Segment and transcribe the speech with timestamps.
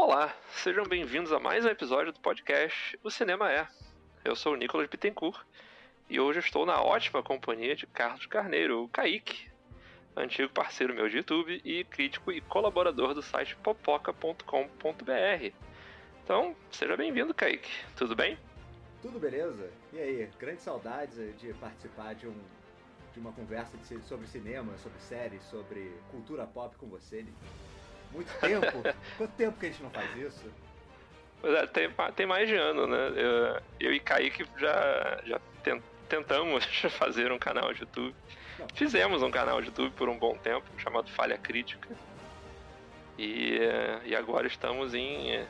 [0.00, 3.66] Olá, sejam bem-vindos a mais um episódio do podcast O Cinema É.
[4.24, 5.44] Eu sou o Nicolas Bittencourt
[6.08, 9.50] e hoje estou na ótima companhia de Carlos Carneiro, o Kaique,
[10.16, 15.52] antigo parceiro meu de YouTube e crítico e colaborador do site popoca.com.br.
[16.22, 17.68] Então, seja bem-vindo, Kaique.
[17.96, 18.38] Tudo bem?
[19.02, 19.68] Tudo beleza?
[19.92, 22.40] E aí, grandes saudades de participar de, um,
[23.12, 27.26] de uma conversa de, sobre cinema, sobre séries, sobre cultura pop com você.
[28.12, 28.82] Muito tempo?
[29.16, 30.44] Quanto tempo que a gente não faz isso?
[31.40, 33.12] Pois é, tem, tem mais de ano, né?
[33.14, 35.40] Eu, eu e Kaique já, já
[36.08, 36.64] tentamos
[36.98, 38.14] fazer um canal de YouTube.
[38.58, 38.66] Não.
[38.74, 41.88] Fizemos um canal de YouTube por um bom tempo, chamado Falha Crítica.
[43.16, 43.58] E,
[44.04, 45.46] e agora estamos em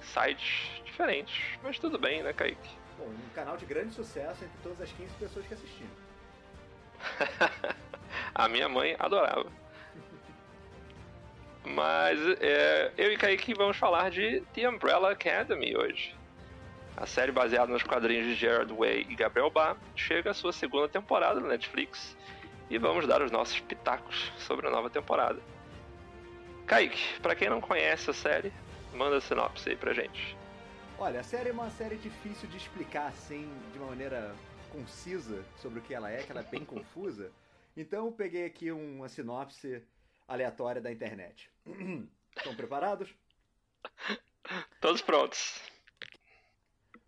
[0.00, 1.58] sites diferentes.
[1.62, 2.70] Mas tudo bem, né, Kaique?
[2.98, 5.90] Bom, um canal de grande sucesso entre todas as 15 pessoas que assistiram.
[8.34, 9.50] A minha mãe adorava.
[11.64, 16.14] Mas é, eu e Kaique vamos falar de The Umbrella Academy hoje.
[16.96, 20.88] A série baseada nos quadrinhos de Gerard Way e Gabriel Bá chega à sua segunda
[20.88, 22.16] temporada na Netflix
[22.68, 25.40] e vamos dar os nossos pitacos sobre a nova temporada.
[26.66, 28.52] Kaique, para quem não conhece a série,
[28.94, 30.36] manda a sinopse aí pra gente.
[30.98, 34.34] Olha, a série é uma série difícil de explicar assim, de uma maneira
[34.70, 37.30] concisa sobre o que ela é, que ela é bem confusa.
[37.76, 39.82] Então eu peguei aqui uma sinopse
[40.26, 41.50] aleatória da internet.
[42.36, 43.14] Estão preparados?
[44.80, 45.60] Todos prontos.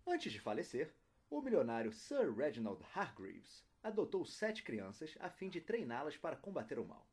[0.05, 0.93] Antes de falecer,
[1.29, 6.85] o milionário Sir Reginald Hargreaves adotou sete crianças a fim de treiná-las para combater o
[6.85, 7.07] mal.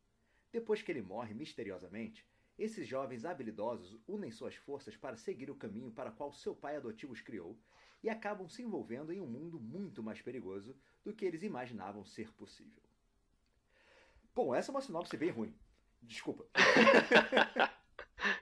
[0.52, 2.26] Depois que ele morre misteriosamente,
[2.58, 7.12] esses jovens habilidosos unem suas forças para seguir o caminho para qual seu pai adotivo
[7.12, 7.58] os criou
[8.02, 12.32] e acabam se envolvendo em um mundo muito mais perigoso do que eles imaginavam ser
[12.32, 12.82] possível.
[14.34, 15.54] Bom, essa é uma sinopse bem ruim.
[16.02, 16.44] Desculpa.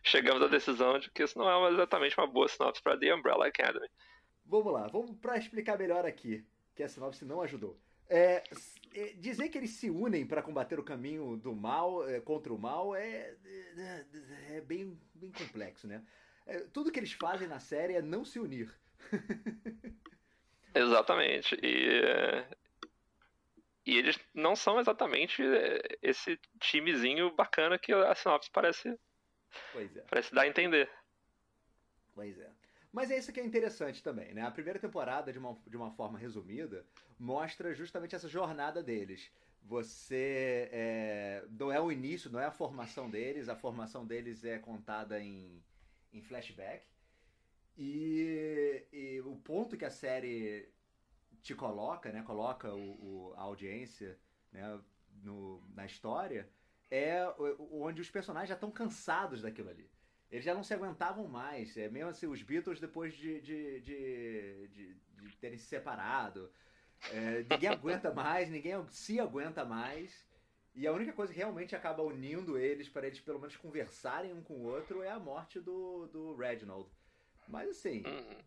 [0.02, 3.46] Chegamos à decisão de que isso não é exatamente uma boa sinopse para The Umbrella
[3.46, 3.88] Academy.
[4.44, 6.44] Vamos lá, vamos para explicar melhor aqui,
[6.74, 7.78] que a sinopse não ajudou.
[8.08, 8.42] É,
[8.92, 12.58] é, dizer que eles se unem para combater o caminho do mal é, contra o
[12.58, 13.36] mal é,
[13.76, 14.04] é,
[14.56, 16.04] é bem, bem complexo, né?
[16.44, 18.74] É, tudo que eles fazem na série é não se unir.
[20.74, 21.56] Exatamente.
[21.62, 22.02] E
[23.86, 28.98] e eles não são exatamente eh, esse timezinho bacana que a sinopse parece,
[29.72, 30.00] pois é.
[30.02, 30.90] parece dar a entender.
[32.14, 32.50] Pois é.
[32.92, 34.42] Mas é isso que é interessante também, né?
[34.42, 36.84] A primeira temporada, de uma, de uma forma resumida,
[37.18, 39.30] mostra justamente essa jornada deles.
[39.62, 44.58] Você é, não é o início, não é a formação deles, a formação deles é
[44.58, 45.62] contada em,
[46.12, 46.84] em flashback.
[47.78, 50.68] E, e o ponto que a série
[51.42, 54.18] te coloca, né, coloca o, o a audiência
[54.52, 54.80] né,
[55.22, 56.48] no, na história,
[56.90, 57.24] é
[57.70, 59.88] onde os personagens já estão cansados daquilo ali.
[60.30, 61.76] Eles já não se aguentavam mais.
[61.76, 66.50] É mesmo assim, os Beatles, depois de, de, de, de, de terem se separado,
[67.12, 70.28] é, ninguém aguenta mais, ninguém se aguenta mais.
[70.74, 74.42] E a única coisa que realmente acaba unindo eles, para eles pelo menos conversarem um
[74.42, 76.88] com o outro, é a morte do, do Reginald.
[77.48, 78.38] Mas assim, uhum.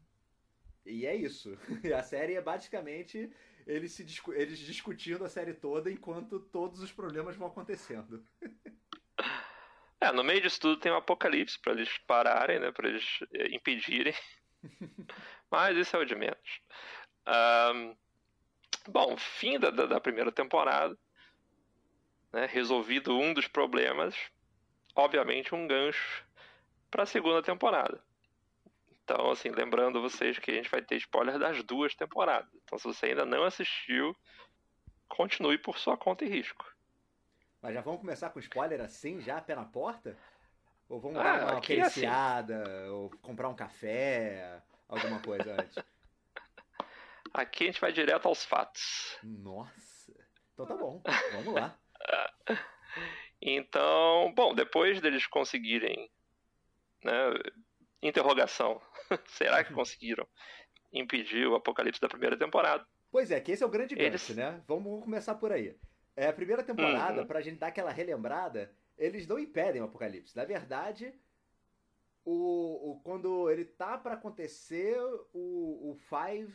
[0.85, 1.57] E é isso.
[1.97, 3.31] A série é basicamente
[3.65, 8.25] eles, se discu eles discutindo a série toda enquanto todos os problemas vão acontecendo.
[10.01, 12.71] É, no meio disso tudo tem um apocalipse para eles pararem, né?
[12.73, 14.13] Para eles é, impedirem.
[15.49, 16.61] Mas isso é o de menos.
[17.73, 17.95] Um,
[18.89, 20.97] bom, fim da, da primeira temporada.
[22.33, 24.15] Né, resolvido um dos problemas,
[24.95, 26.25] obviamente um gancho
[26.89, 28.03] para a segunda temporada.
[29.03, 32.49] Então, assim, lembrando vocês que a gente vai ter spoiler das duas temporadas.
[32.63, 34.15] Então, se você ainda não assistiu,
[35.09, 36.65] continue por sua conta e risco.
[37.61, 40.17] Mas já vamos começar com spoiler assim, já pé na porta?
[40.87, 42.05] Ou vamos ah, dar uma é assim.
[42.91, 45.83] ou comprar um café, alguma coisa antes?
[47.33, 49.17] Aqui a gente vai direto aos fatos.
[49.23, 50.13] Nossa!
[50.53, 51.77] Então tá bom, vamos lá.
[53.41, 56.11] então, bom, depois deles conseguirem
[57.03, 57.13] né,
[58.07, 58.81] interrogação.
[59.27, 59.77] Será que uhum.
[59.77, 60.27] conseguiram
[60.91, 62.85] impedir o apocalipse da primeira temporada?
[63.11, 64.29] Pois é, que esse é o grande gancho, eles...
[64.29, 64.61] né?
[64.67, 65.77] Vamos começar por aí.
[66.15, 67.27] É a primeira temporada, uhum.
[67.27, 70.35] pra gente dar aquela relembrada, eles não impedem o apocalipse.
[70.35, 71.13] Na verdade,
[72.23, 74.97] o, o quando ele tá para acontecer,
[75.33, 76.53] o, o Five,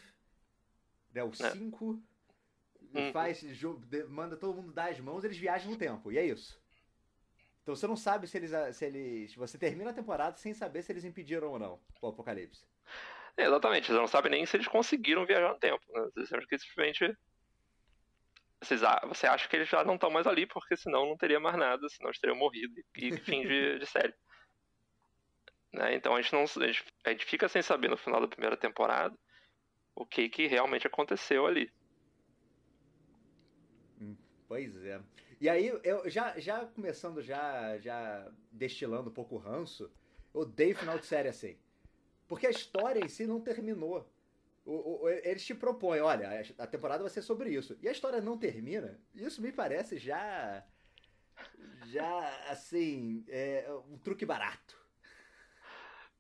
[1.13, 2.03] né, o 5,
[2.95, 3.01] é.
[3.01, 3.13] uhum.
[3.13, 3.45] faz,
[4.09, 6.13] manda todo mundo dar as mãos, eles viajam no tempo.
[6.13, 6.61] E é isso.
[7.69, 9.35] Então você não sabe se eles, se eles.
[9.35, 12.65] Você termina a temporada sem saber se eles impediram ou não o apocalipse.
[13.37, 15.85] É, exatamente, você não sabe nem se eles conseguiram viajar no tempo.
[15.93, 16.09] Né?
[16.17, 17.15] Você acha que simplesmente.
[18.63, 21.59] Vocês, você acha que eles já não estão mais ali, porque senão não teria mais
[21.59, 24.15] nada, senão eles teriam morrido e fim de, de série.
[25.71, 25.95] Né?
[25.95, 28.57] Então a gente não a gente, a gente fica sem saber no final da primeira
[28.57, 29.15] temporada
[29.95, 31.71] o que, que realmente aconteceu ali.
[34.01, 34.17] Hum,
[34.49, 34.99] pois é.
[35.41, 39.91] E aí, eu já, já começando, já, já destilando um pouco o ranço,
[40.35, 41.57] eu odeio final de série assim.
[42.27, 44.11] Porque a história em si não terminou.
[44.65, 47.79] O, o, eles te propõem, olha, a temporada vai ser sobre isso.
[47.81, 49.01] E a história não termina.
[49.15, 50.65] Isso me parece já.
[51.87, 54.77] Já, assim, é um truque barato.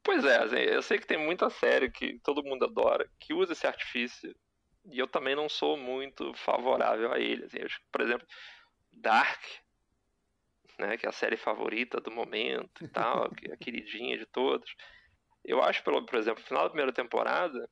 [0.02, 3.52] Pois é, assim, eu sei que tem muita série que todo mundo adora, que usa
[3.52, 4.34] esse artifício.
[4.90, 7.44] E eu também não sou muito favorável a ele.
[7.44, 8.26] Assim, eu, por exemplo,
[8.98, 9.42] Dark,
[10.78, 14.26] né, que é a série favorita do momento e tal, que é a queridinha de
[14.26, 14.74] todos.
[15.44, 17.68] Eu acho, pelo, por exemplo, no final da primeira temporada,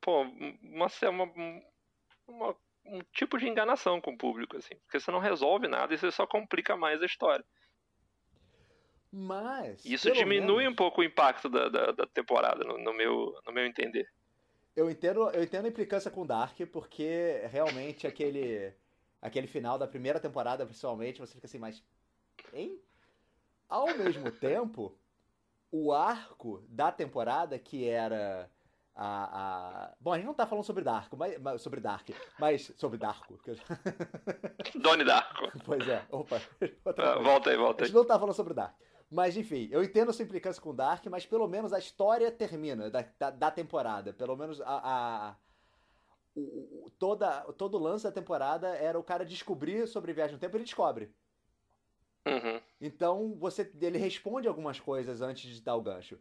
[0.00, 1.32] pô, uma, uma,
[2.26, 5.98] uma, um tipo de enganação com o público, assim, porque você não resolve nada e
[5.98, 7.44] você só complica mais a história.
[9.10, 9.84] Mas.
[9.84, 10.72] Isso diminui menos...
[10.72, 14.08] um pouco o impacto da, da, da temporada, no, no, meu, no meu entender.
[14.74, 18.74] Eu entendo, eu entendo a implicância com Dark, porque realmente aquele,
[19.22, 21.82] aquele final da primeira temporada, principalmente, você fica assim, mas.
[22.52, 22.78] Hein?
[23.68, 24.98] Ao mesmo tempo,
[25.70, 28.50] o arco da temporada, que era
[28.94, 29.94] a, a...
[29.98, 33.40] Bom, a gente não tá falando sobre Dark, mas, sobre Dark, mas sobre Darko.
[34.74, 35.50] Doni Darko.
[35.64, 36.40] Pois é, opa.
[36.98, 37.84] Ah, volta aí, volta aí.
[37.84, 38.74] A gente não tá falando sobre Dark.
[39.10, 42.90] Mas enfim, eu entendo a sua implicância com Dark, mas pelo menos a história termina
[42.90, 44.12] da, da, da temporada.
[44.12, 45.36] Pelo menos a, a
[46.34, 50.56] o, toda, todo o lance da temporada era o cara descobrir sobre viagem no tempo,
[50.56, 51.12] ele descobre.
[52.26, 52.60] Uhum.
[52.80, 56.18] Então você, ele responde algumas coisas antes de dar o gancho.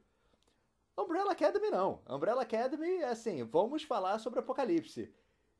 [0.97, 2.01] Umbrella Academy não.
[2.07, 5.13] Umbrella Academy é assim, vamos falar sobre Apocalipse.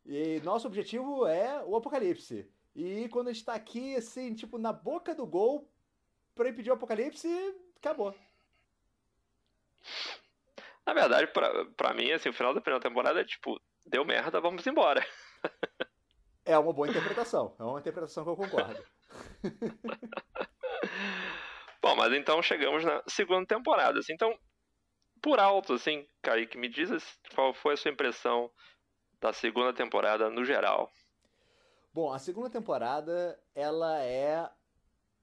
[0.06, 2.50] E nosso objetivo é o Apocalipse.
[2.76, 5.70] E quando a gente tá aqui, assim, tipo, na boca do gol
[6.34, 7.28] pra impedir o Apocalipse,
[7.78, 8.16] acabou.
[10.86, 13.60] Na verdade, pra, pra mim, assim, o final da primeira temporada é tipo,
[13.92, 15.06] deu merda, vamos embora.
[16.46, 17.54] É uma boa interpretação.
[17.60, 18.84] É uma interpretação que eu concordo.
[21.82, 24.00] Bom, mas então chegamos na segunda temporada.
[24.00, 24.38] Assim, então,
[25.22, 26.90] por alto, assim, Kaique, me diz
[27.36, 28.50] qual foi a sua impressão
[29.20, 30.90] da segunda temporada no geral.
[31.94, 34.50] Bom, a segunda temporada, ela é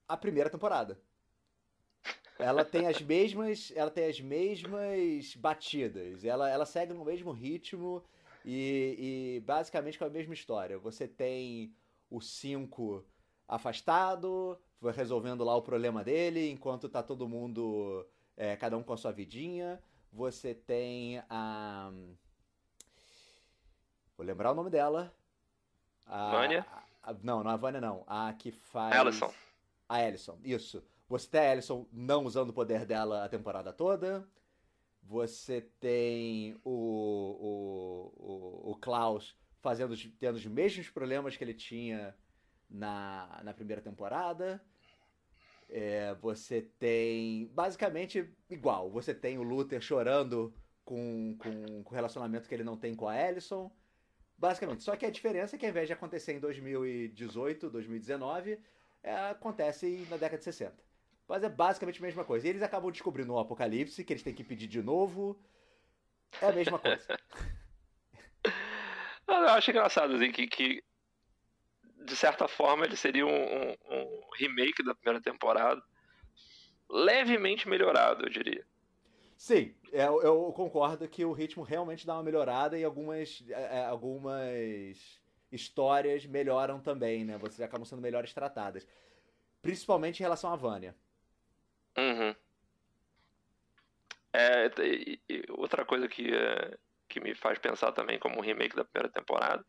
[0.06, 1.00] a primeira temporada.
[2.38, 6.24] Ela tem as mesmas, ela tem as mesmas batidas.
[6.24, 8.04] Ela, ela segue no mesmo ritmo
[8.44, 10.78] e, e basicamente com a mesma história.
[10.78, 11.74] Você tem
[12.10, 13.04] o 5
[13.46, 14.58] afastado,
[14.94, 18.06] resolvendo lá o problema dele, enquanto tá todo mundo
[18.36, 19.82] é, cada um com a sua vidinha.
[20.12, 21.90] Você tem a.
[24.16, 25.14] Vou lembrar o nome dela.
[26.06, 26.66] A, Vânia?
[27.02, 28.04] A, a, não, não é a Vânia, não.
[28.06, 28.96] A que faz.
[28.96, 29.32] Alison.
[29.88, 30.82] A Alison, isso.
[31.08, 34.26] Você tem a Alison não usando o poder dela a temporada toda.
[35.08, 42.14] Você tem o, o, o, o Klaus fazendo, tendo os mesmos problemas que ele tinha
[42.68, 44.62] na, na primeira temporada.
[45.70, 47.46] É, você tem.
[47.54, 48.90] Basicamente igual.
[48.90, 50.52] Você tem o Luther chorando
[50.84, 53.72] com, com, com o relacionamento que ele não tem com a Ellison.
[54.36, 54.82] Basicamente.
[54.82, 58.58] Só que a diferença é que ao invés de acontecer em 2018, 2019,
[59.02, 60.87] é, acontece na década de 60.
[61.28, 62.46] Mas é basicamente a mesma coisa.
[62.46, 65.38] E eles acabam descobrindo um apocalipse que eles têm que pedir de novo.
[66.40, 67.06] É a mesma coisa.
[69.28, 70.82] Eu acho engraçado assim, que, que
[72.08, 75.82] de certa forma, ele seria um, um, um, remake da primeira temporada.
[76.88, 78.64] Levemente melhorado, eu diria.
[79.36, 83.78] Sim, eu, é, eu concordo que o ritmo realmente dá uma melhorada e algumas, é,
[83.78, 85.20] é, algumas
[85.52, 87.36] histórias melhoram também, né?
[87.36, 88.86] Vocês acabam sendo melhores tratadas.
[89.60, 90.96] Principalmente em relação à Vânia.
[91.98, 92.34] Uhum.
[94.32, 96.78] É, e, e outra coisa que, é,
[97.08, 99.64] que me faz pensar também como um remake da primeira temporada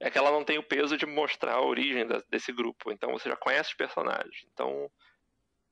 [0.00, 2.90] é que ela não tem o peso de mostrar a origem da, desse grupo.
[2.90, 4.46] Então você já conhece os personagens.
[4.52, 4.90] Então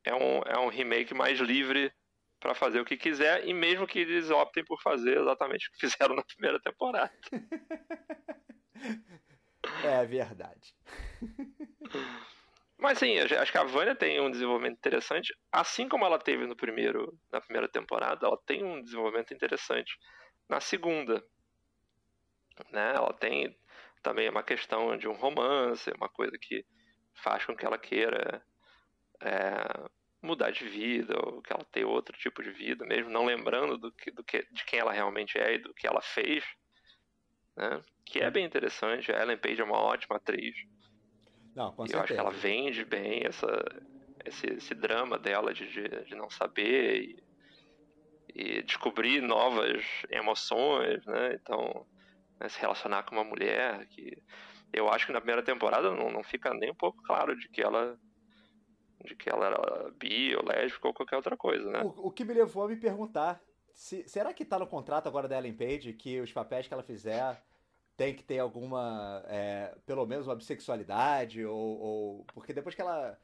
[0.05, 1.93] é um, é um remake mais livre
[2.39, 5.79] para fazer o que quiser, e mesmo que eles optem por fazer exatamente o que
[5.81, 7.11] fizeram na primeira temporada.
[9.83, 10.75] é verdade.
[12.79, 16.57] Mas sim, acho que a Vânia tem um desenvolvimento interessante, assim como ela teve no
[16.57, 19.97] primeiro, na primeira temporada, ela tem um desenvolvimento interessante
[20.49, 21.25] na segunda.
[22.71, 22.95] Né?
[22.95, 23.57] Ela tem
[24.03, 26.65] também é uma questão de um romance, uma coisa que
[27.15, 28.45] faz com que ela queira
[29.23, 29.89] é,
[30.21, 33.91] mudar de vida, ou que ela tenha outro tipo de vida, mesmo não lembrando do
[33.91, 36.45] que, do que, de quem ela realmente é e do que ela fez.
[37.57, 37.83] Né?
[38.05, 39.11] Que é bem interessante.
[39.11, 40.55] A Ellen Page é uma ótima atriz.
[41.55, 43.65] Não, com e eu acho que ela vende bem essa,
[44.25, 47.23] esse, esse drama dela de, de, de não saber e,
[48.35, 51.35] e, descobrir novas emoções, né?
[51.35, 51.87] Então,
[52.41, 54.21] né, se relacionar com uma mulher que
[54.73, 57.63] eu acho que na primeira temporada não, não fica nem um pouco claro de que
[57.63, 57.97] ela
[59.05, 61.83] de que ela era bi ou lésbica ou qualquer outra coisa, né?
[61.83, 63.41] O, o que me levou a me perguntar
[63.75, 66.83] se, será que tá no contrato agora da Ellen Page que os papéis que ela
[66.83, 67.43] fizer
[67.97, 73.19] tem que ter alguma, é, pelo menos uma bissexualidade ou, ou, porque depois que ela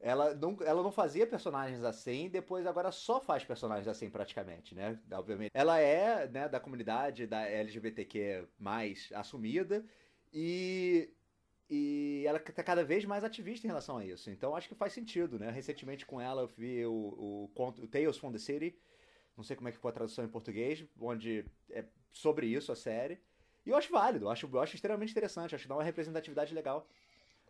[0.00, 5.00] ela não, ela não fazia personagens assim, depois agora só faz personagens assim praticamente, né?
[5.12, 5.50] Obviamente.
[5.54, 9.84] Ela é, né, da comunidade da LGBTQ mais assumida
[10.32, 11.10] e
[11.70, 14.30] e ela está cada vez mais ativista em relação a isso.
[14.30, 15.50] Então acho que faz sentido, né?
[15.50, 18.76] Recentemente com ela eu vi o, o, o Tales from the City,
[19.34, 22.76] não sei como é que foi a tradução em português, onde é sobre isso a
[22.76, 23.18] série.
[23.66, 26.54] E eu acho válido, eu acho, eu acho extremamente interessante, acho que dá uma representatividade
[26.54, 26.86] legal.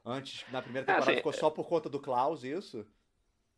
[0.05, 2.87] Antes, na primeira temporada, é, assim, ficou só por conta do Klaus, isso?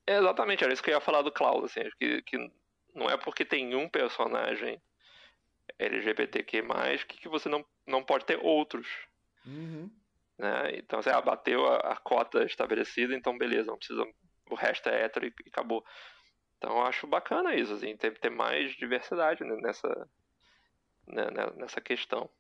[0.06, 2.50] É exatamente, era isso que eu ia falar do Klaus, assim, que, que
[2.94, 4.80] não é porque tem um personagem
[5.78, 6.62] LGBTQ+,
[7.08, 8.86] que, que você não, não pode ter outros.
[9.44, 9.90] Uhum.
[10.38, 10.76] Né?
[10.76, 14.06] Então, você abateu a, a, cota estabelecida, então beleza, não precisa,
[14.50, 15.84] o resto é hétero e, e acabou.
[16.58, 20.08] Então, eu acho bacana isso, assim, ter, ter mais diversidade nessa,
[21.06, 22.30] né, né, nessa questão.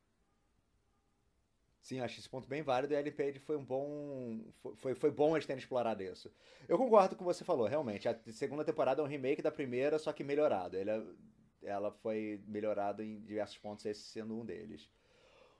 [1.86, 4.40] Sim, acho esse ponto bem válido e a LPD foi um bom.
[4.74, 6.28] Foi, foi bom eles terem explorado isso.
[6.68, 8.08] Eu concordo com o que você falou, realmente.
[8.08, 10.76] A segunda temporada é um remake da primeira, só que melhorado.
[10.76, 11.00] Ele, é,
[11.62, 14.90] ela foi melhorada em diversos pontos, esse sendo um deles.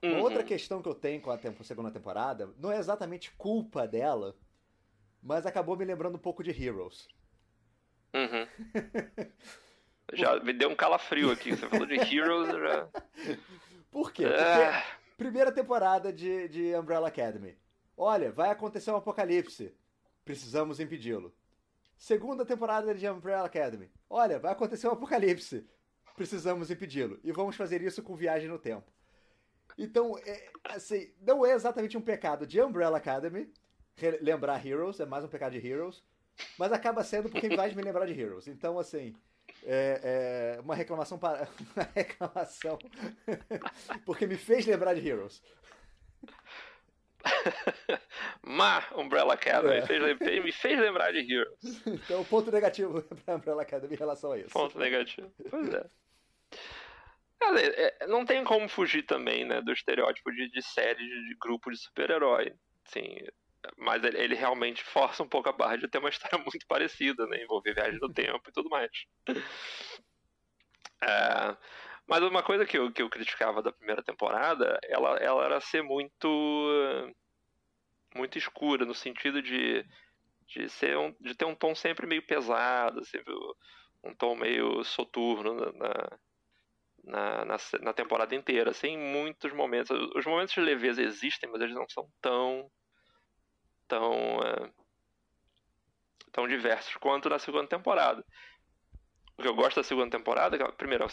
[0.03, 0.21] Uhum.
[0.21, 4.37] Outra questão que eu tenho com a tempo, segunda temporada não é exatamente culpa dela,
[5.23, 7.07] mas acabou me lembrando um pouco de Heroes.
[8.13, 8.49] Uhum.
[10.13, 11.55] já me deu um calafrio aqui.
[11.55, 12.89] Você falou de Heroes, já.
[13.93, 14.25] Por quê?
[14.25, 14.43] Porque.
[14.43, 17.57] É Primeira temporada de, de Umbrella Academy.
[17.97, 19.75] Olha, vai acontecer um apocalipse.
[20.25, 21.35] Precisamos impedi-lo.
[21.97, 23.91] Segunda temporada de Umbrella Academy.
[24.11, 25.67] Olha, vai acontecer um apocalipse.
[26.15, 27.19] Precisamos impedi-lo.
[27.25, 28.93] E vamos fazer isso com viagem no tempo.
[29.79, 33.51] Então, é, assim, não é exatamente um pecado de Umbrella Academy
[34.21, 36.03] lembrar Heroes, é mais um pecado de Heroes,
[36.59, 38.47] mas acaba sendo porque vai me lembrar de Heroes.
[38.47, 39.15] Então, assim,
[39.67, 42.79] é, é, uma reclamação para uma reclamação
[44.05, 45.43] porque me fez lembrar de Heroes.
[48.47, 49.87] Ma Umbrella Academy é.
[49.87, 51.59] fez, me fez lembrar de Heroes.
[51.87, 54.51] Então, ponto negativo para Umbrella Academy em relação a isso.
[54.51, 55.33] Ponto negativo.
[55.51, 55.87] Pois é.
[57.43, 61.71] é não tem como fugir também, né, do estereótipo de, de série de, de grupo
[61.71, 62.55] de super-herói.
[62.87, 63.19] Assim,
[63.77, 67.27] mas ele, ele, realmente força um pouco a barra de ter uma história muito parecida,
[67.27, 67.43] né?
[67.43, 68.91] Envolver viagem no tempo e tudo mais.
[71.03, 71.57] É,
[72.07, 75.83] mas uma coisa que eu, que eu criticava da primeira temporada, ela, ela era ser
[75.83, 76.29] muito
[78.15, 79.85] muito escura, no sentido de,
[80.47, 83.35] de, ser um, de ter um tom sempre meio pesado, sempre
[84.03, 86.19] um tom meio soturno na,
[87.05, 89.91] na, na, na temporada inteira, sem muitos momentos.
[90.15, 92.71] Os momentos de leveza existem, mas eles não são tão
[93.89, 94.13] tão,
[94.43, 94.71] é,
[96.33, 98.25] tão diversos quanto na segunda temporada.
[99.39, 101.05] O que eu gosto da segunda temporada, é que, primeiro,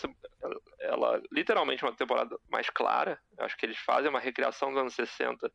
[0.42, 3.20] ela, ela literalmente é uma temporada mais clara.
[3.38, 5.52] Eu acho que eles fazem uma recriação dos anos 60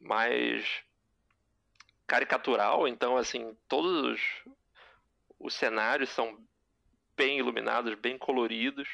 [0.00, 0.84] mais
[2.06, 4.54] caricatural, então assim, todos os,
[5.38, 6.38] os cenários são
[7.16, 8.88] bem iluminados, bem coloridos.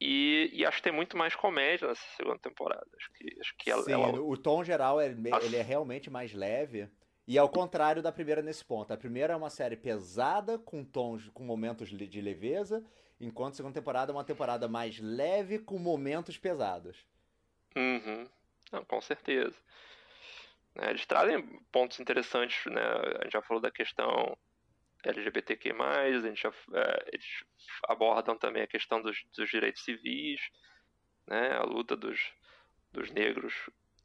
[0.00, 2.86] E, e, acho que tem muito mais comédia nessa segunda temporada.
[2.96, 4.20] Acho que, acho que ela, Sim, ela...
[4.20, 6.88] o tom geral é, ele é realmente mais leve.
[7.26, 8.92] E ao contrário da primeira nesse ponto.
[8.92, 12.84] A primeira é uma série pesada, com tons, com momentos de leveza,
[13.18, 17.04] enquanto a segunda temporada é uma temporada mais leve, com momentos pesados.
[17.74, 18.28] Uhum.
[18.70, 19.56] Não, com certeza.
[20.76, 22.82] É, eles trazem pontos interessantes, né?
[23.20, 24.36] A gente já falou da questão
[25.06, 27.44] LGBTQ+, a gente já, é, eles
[27.88, 30.40] abordam também a questão dos, dos direitos civis,
[31.26, 32.32] né, a luta dos,
[32.92, 33.54] dos negros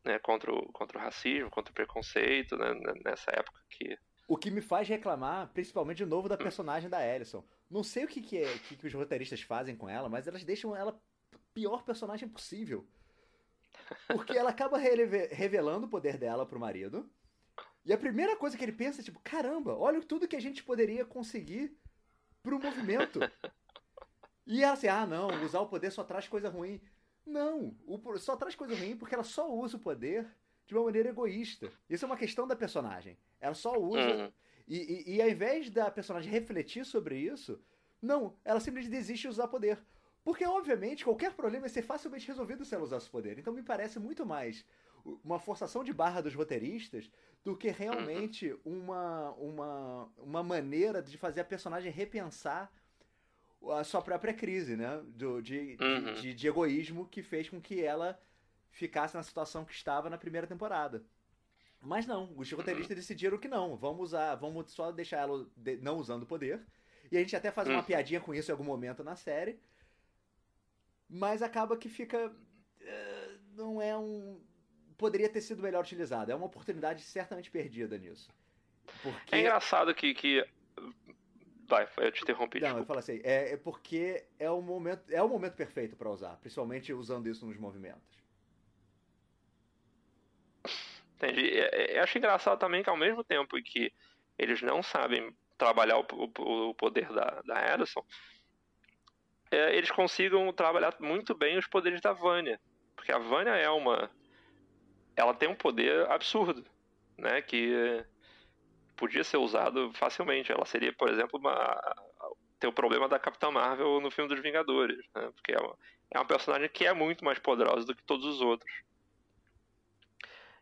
[0.03, 3.97] né, contra, o, contra o racismo, contra o preconceito, né, nessa época que...
[4.27, 7.43] O que me faz reclamar, principalmente de novo, da personagem da Ellison.
[7.69, 10.43] Não sei o que, que, é, que, que os roteiristas fazem com ela, mas elas
[10.43, 10.97] deixam ela
[11.53, 12.87] pior personagem possível.
[14.07, 17.09] Porque ela acaba revelando o poder dela pro marido,
[17.85, 20.63] e a primeira coisa que ele pensa é tipo, caramba, olha tudo que a gente
[20.63, 21.75] poderia conseguir
[22.43, 23.19] pro movimento.
[24.45, 26.81] E ela assim, ah não, usar o poder só traz coisa ruim.
[27.25, 30.27] Não, o, só traz coisa ruim porque ela só usa o poder
[30.65, 31.71] de uma maneira egoísta.
[31.89, 33.17] Isso é uma questão da personagem.
[33.39, 33.99] Ela só usa.
[33.99, 34.31] Uhum.
[34.67, 37.59] E, e, e ao invés da personagem refletir sobre isso,
[38.01, 39.79] não, ela simplesmente desiste de usar poder.
[40.23, 43.39] Porque, obviamente, qualquer problema vai ser facilmente resolvido se ela usar esse poder.
[43.39, 44.65] Então me parece muito mais
[45.23, 47.09] uma forçação de barra dos roteiristas
[47.43, 52.71] do que realmente uma, uma, uma maneira de fazer a personagem repensar
[53.69, 55.01] a sua própria crise, né?
[55.05, 56.13] Do, de, uhum.
[56.13, 58.19] de, de, egoísmo que fez com que ela
[58.71, 61.03] ficasse na situação que estava na primeira temporada.
[61.79, 63.75] Mas não, os roteiristas decidiram que não.
[63.75, 66.63] Vamos usar, vamos só deixar ela de, não usando o poder.
[67.11, 67.83] E a gente até faz uma uhum.
[67.83, 69.59] piadinha com isso em algum momento na série.
[71.09, 72.29] Mas acaba que fica.
[72.29, 73.93] Uh, não é.
[75.01, 76.31] Poderia ter sido melhor utilizado.
[76.31, 78.29] É uma oportunidade certamente perdida nisso.
[79.01, 79.33] Porque...
[79.33, 80.45] É engraçado que, que
[81.67, 82.59] Vai, eu te interrompi.
[82.59, 82.81] Não, desculpa.
[82.81, 86.37] eu falo assim, é, é, porque é o momento, é o momento perfeito para usar,
[86.37, 88.21] principalmente usando isso nos movimentos.
[91.15, 91.49] Entendi.
[91.49, 93.91] É, é, acho engraçado também que ao mesmo tempo que
[94.37, 98.05] eles não sabem trabalhar o, o, o poder da, da Edison,
[99.49, 102.61] é, eles consigam trabalhar muito bem os poderes da Vânia.
[102.95, 104.11] Porque a Vânia é uma.
[105.15, 106.65] Ela tem um poder absurdo,
[107.17, 107.41] né?
[107.41, 108.03] Que
[108.95, 110.51] podia ser usado facilmente.
[110.51, 111.79] Ela seria, por exemplo, uma,
[112.61, 115.31] ter o problema da Capitã Marvel no filme dos Vingadores, né?
[115.35, 115.75] porque é uma,
[116.11, 118.71] é uma personagem que é muito mais poderosa do que todos os outros.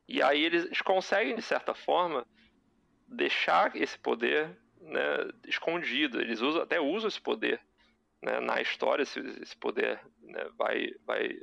[0.07, 2.25] E aí eles conseguem, de certa forma,
[3.05, 6.21] deixar esse poder né, escondido.
[6.21, 7.61] Eles usam, até usam esse poder
[8.23, 9.03] né, na história.
[9.03, 11.37] Esse, esse poder né, vai, vai,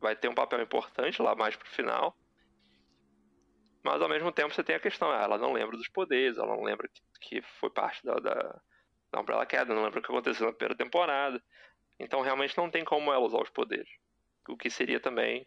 [0.00, 2.14] vai ter um papel importante lá mais pro final.
[3.86, 6.64] Mas ao mesmo tempo você tem a questão, ela não lembra dos poderes, ela não
[6.64, 8.60] lembra que, que foi parte da, da,
[9.12, 11.40] da Umbrella Academy, não lembra o que aconteceu na primeira temporada.
[11.96, 13.88] Então realmente não tem como ela usar os poderes.
[14.48, 15.46] O que seria também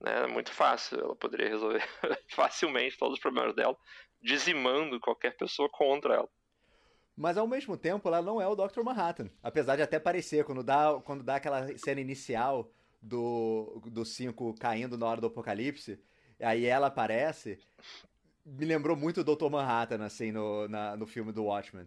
[0.00, 0.98] né, muito fácil.
[0.98, 1.80] Ela poderia resolver
[2.34, 3.76] facilmente todos os problemas dela,
[4.20, 6.28] dizimando qualquer pessoa contra ela.
[7.16, 8.82] Mas ao mesmo tempo, ela não é o Dr.
[8.82, 9.30] Manhattan.
[9.44, 12.68] Apesar de até parecer, quando dá, quando dá aquela cena inicial
[13.00, 16.02] do 5 caindo na hora do apocalipse,
[16.40, 17.58] Aí ela aparece.
[18.44, 19.50] Me lembrou muito do Dr.
[19.50, 21.86] Manhattan, assim, no, na, no filme do Watchmen.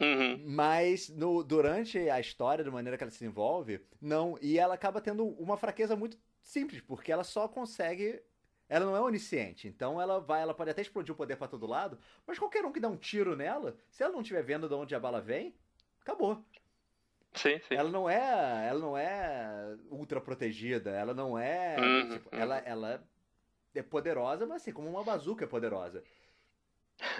[0.00, 0.42] Uhum.
[0.46, 4.38] Mas no, durante a história, da maneira que ela se envolve, não.
[4.40, 8.20] E ela acaba tendo uma fraqueza muito simples, porque ela só consegue.
[8.68, 11.66] Ela não é onisciente, então ela vai, ela pode até explodir o poder para todo
[11.66, 14.74] lado, mas qualquer um que dá um tiro nela, se ela não estiver vendo de
[14.74, 15.52] onde a bala vem,
[16.00, 16.40] acabou.
[17.34, 17.74] Sim, sim.
[17.74, 22.40] Ela não é, ela não é ultra protegida, ela não é, uhum, tipo, uhum.
[22.40, 23.04] ela ela
[23.74, 26.02] é poderosa, mas assim, como uma bazuca é poderosa.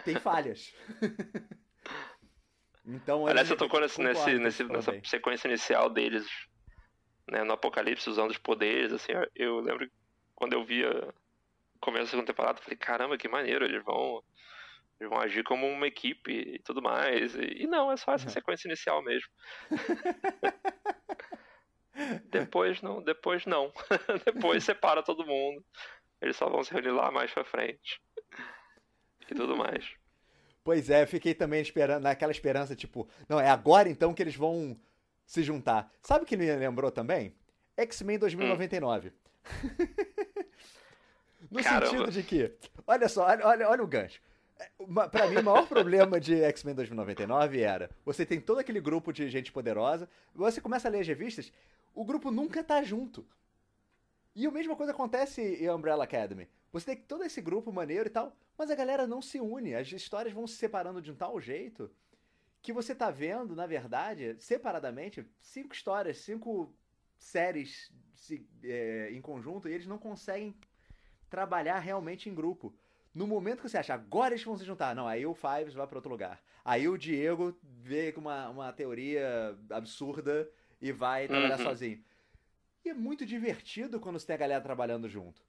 [0.05, 0.75] Tem falhas.
[2.85, 6.27] então, Aliás, você tocou nesse, nesse, nesse nessa sequência inicial deles,
[7.31, 9.91] né, no Apocalipse, usando os poderes, assim, eu lembro
[10.35, 10.91] quando eu via
[11.75, 14.23] o começo da segunda temporada, eu falei, caramba, que maneiro, eles vão
[15.01, 17.35] eles vão agir como uma equipe e tudo mais.
[17.35, 18.31] E, e não, é só essa uhum.
[18.31, 19.31] sequência inicial mesmo.
[22.31, 23.73] depois não, depois não.
[24.27, 25.65] depois separa todo mundo.
[26.21, 28.01] Eles só vão se reunir lá mais pra frente.
[29.31, 29.95] e tudo mais.
[30.63, 34.79] Pois é, fiquei também esperando, naquela esperança, tipo, não, é agora então que eles vão
[35.25, 35.91] se juntar.
[36.03, 37.35] Sabe o que me lembrou também?
[37.77, 39.09] X-Men 2099.
[39.09, 39.13] Hum.
[41.51, 41.87] no Caramba.
[41.87, 42.53] sentido de que,
[42.87, 44.21] olha só, olha, olha, olha o gancho.
[44.59, 44.69] É,
[45.09, 49.31] pra mim, o maior problema de X-Men 2099 era: você tem todo aquele grupo de
[49.31, 51.51] gente poderosa, você começa a ler as revistas,
[51.95, 53.27] o grupo nunca tá junto.
[54.35, 56.49] E a mesma coisa acontece em Umbrella Academy.
[56.73, 59.75] Você tem todo esse grupo maneiro e tal, mas a galera não se une.
[59.75, 61.91] As histórias vão se separando de um tal jeito
[62.63, 66.73] que você tá vendo, na verdade, separadamente, cinco histórias, cinco
[67.19, 70.55] séries se, é, em conjunto e eles não conseguem
[71.29, 72.75] trabalhar realmente em grupo.
[73.15, 75.87] No momento que você acha, agora eles vão se juntar, não, aí o Fives vai
[75.87, 76.41] para outro lugar.
[76.65, 80.49] Aí o Diego vê com uma, uma teoria absurda
[80.81, 81.65] e vai trabalhar uhum.
[81.65, 82.05] sozinho.
[82.85, 85.43] E é muito divertido quando você tem a galera trabalhando junto.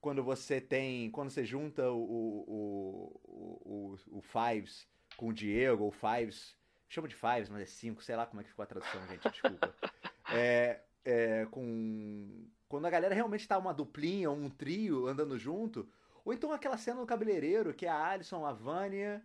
[0.00, 1.10] Quando você tem.
[1.10, 6.56] Quando você junta o, o, o, o, o Fives com o Diego, ou Fives.
[6.88, 9.28] Chama de Fives, mas é cinco, sei lá como é que ficou a tradução, gente,
[9.28, 9.74] desculpa.
[10.28, 12.48] É, é, com.
[12.68, 15.88] Quando a galera realmente tá uma duplinha ou um trio andando junto.
[16.24, 19.22] Ou então aquela cena no cabeleireiro, que é a Alison, a Vânia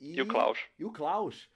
[0.00, 0.58] e, e o Klaus.
[0.78, 1.48] E o Klaus.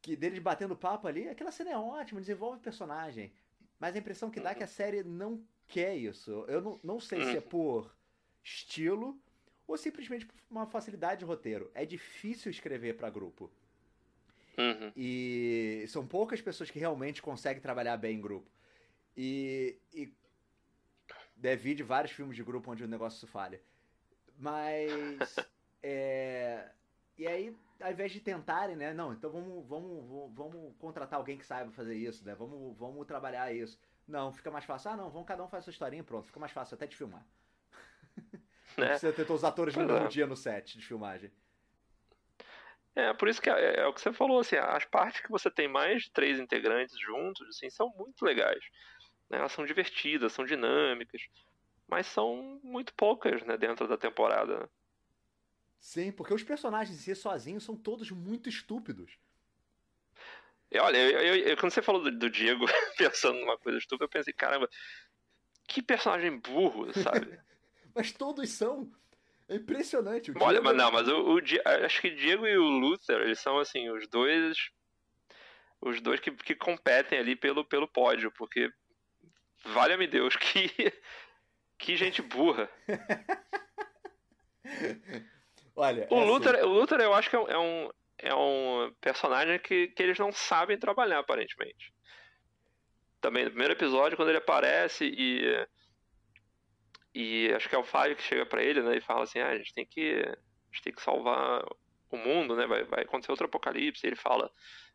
[0.00, 3.32] Que deles batendo papo ali, aquela cena é ótima, desenvolve o personagem.
[3.78, 6.44] Mas a impressão que dá é que a série não quer isso.
[6.48, 7.42] Eu não, não sei se é hum.
[7.42, 7.94] por
[8.42, 9.18] estilo
[9.66, 11.70] ou simplesmente por uma facilidade de roteiro.
[11.74, 13.50] É difícil escrever para grupo.
[14.56, 14.92] Uhum.
[14.96, 18.50] E são poucas pessoas que realmente conseguem trabalhar bem em grupo.
[19.16, 20.12] E, e
[21.36, 23.60] deve de vários filmes de grupo onde o negócio falha.
[24.36, 25.36] Mas.
[25.82, 26.70] é,
[27.16, 28.92] e aí ao invés de tentarem, né?
[28.92, 32.34] Não, então vamos, vamos, vamos contratar alguém que saiba fazer isso, né?
[32.34, 33.78] Vamos, vamos trabalhar isso.
[34.06, 34.90] Não, fica mais fácil.
[34.90, 36.26] Ah, não, vamos cada um fazer sua historinha pronto.
[36.26, 37.24] Fica mais fácil até de filmar.
[38.76, 38.98] né?
[38.98, 40.08] Você tentou os atores no mesmo é.
[40.08, 41.30] dia no set de filmagem.
[42.96, 45.48] É, por isso que é, é, o que você falou, assim, as partes que você
[45.48, 48.64] tem mais de três integrantes juntos, assim, são muito legais.
[49.30, 49.38] Né?
[49.38, 51.28] Elas são divertidas, são dinâmicas,
[51.86, 54.68] mas são muito poucas, né, dentro da temporada.
[55.78, 59.18] Sim, porque os personagens em si sozinhos são todos muito estúpidos.
[60.70, 62.66] E, olha, eu, eu, quando você falou do, do, Diego
[62.98, 64.68] pensando numa coisa estúpida, eu pensei, caramba,
[65.66, 67.38] que personagem burro, sabe?
[67.94, 68.90] mas todos são.
[69.48, 70.30] É impressionante.
[70.30, 71.38] O Olha, mas é não, mas o, o,
[71.84, 74.70] acho que Diego e o Luther, eles são assim, os dois.
[75.80, 78.70] Os dois que, que competem ali pelo, pelo pódio, porque.
[79.64, 80.70] Valha-me Deus, que.
[81.78, 82.68] Que gente burra.
[85.78, 86.08] Olha.
[86.10, 86.64] O, é Luther, assim.
[86.64, 90.32] o Luther, eu acho que é um, é um é personagem que, que eles não
[90.32, 91.94] sabem trabalhar, aparentemente.
[93.20, 95.66] Também no primeiro episódio, quando ele aparece e
[97.14, 99.50] e acho que é o Fábio que chega para ele, né, e fala assim: ah,
[99.50, 101.64] a gente tem que, a gente tem que salvar
[102.10, 102.66] o mundo, né?
[102.66, 104.04] Vai, vai acontecer outro apocalipse.
[104.04, 104.50] E ele fala: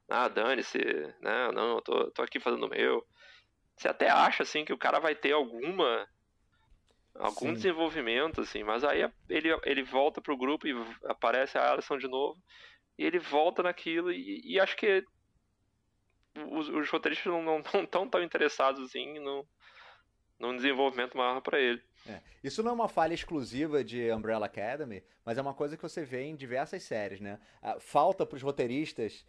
[0.10, 0.80] ah, dane-se,
[1.22, 1.52] né?
[1.54, 3.06] Não, eu tô, tô aqui fazendo o meu.
[3.78, 6.08] Você até acha, assim, que o cara vai ter alguma
[7.15, 7.54] algum Sim.
[7.54, 10.73] desenvolvimento, assim, mas aí ele, ele volta pro grupo e
[11.06, 12.39] aparece a Alison de novo,
[12.97, 15.04] e ele volta naquilo, e, e acho que
[16.52, 19.47] os, os roteiristas não estão tão, tão interessados assim no,
[20.39, 21.82] num desenvolvimento maior para ele.
[22.08, 22.21] É.
[22.43, 26.04] Isso não é uma falha exclusiva de Umbrella Academy, mas é uma coisa que você
[26.04, 27.39] vê em diversas séries, né?
[27.80, 29.26] Falta para os roteiristas.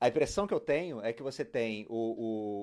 [0.00, 1.96] A impressão que eu tenho é que você tem o,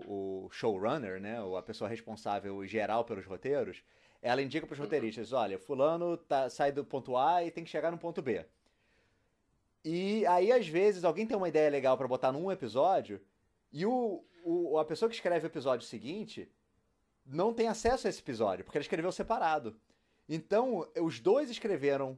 [0.06, 1.38] o, o showrunner, né?
[1.58, 3.84] A pessoa responsável geral pelos roteiros.
[4.26, 4.86] Ela indica para os uhum.
[4.86, 8.44] roteiristas: olha, Fulano tá, sai do ponto A e tem que chegar no ponto B.
[9.84, 13.22] E aí, às vezes, alguém tem uma ideia legal para botar num episódio
[13.72, 16.52] e o, o, a pessoa que escreve o episódio seguinte
[17.24, 19.80] não tem acesso a esse episódio, porque ele escreveu separado.
[20.28, 22.18] Então, os dois escreveram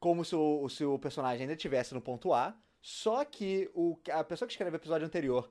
[0.00, 4.24] como se o, se o personagem ainda estivesse no ponto A, só que o, a
[4.24, 5.48] pessoa que escreve o episódio anterior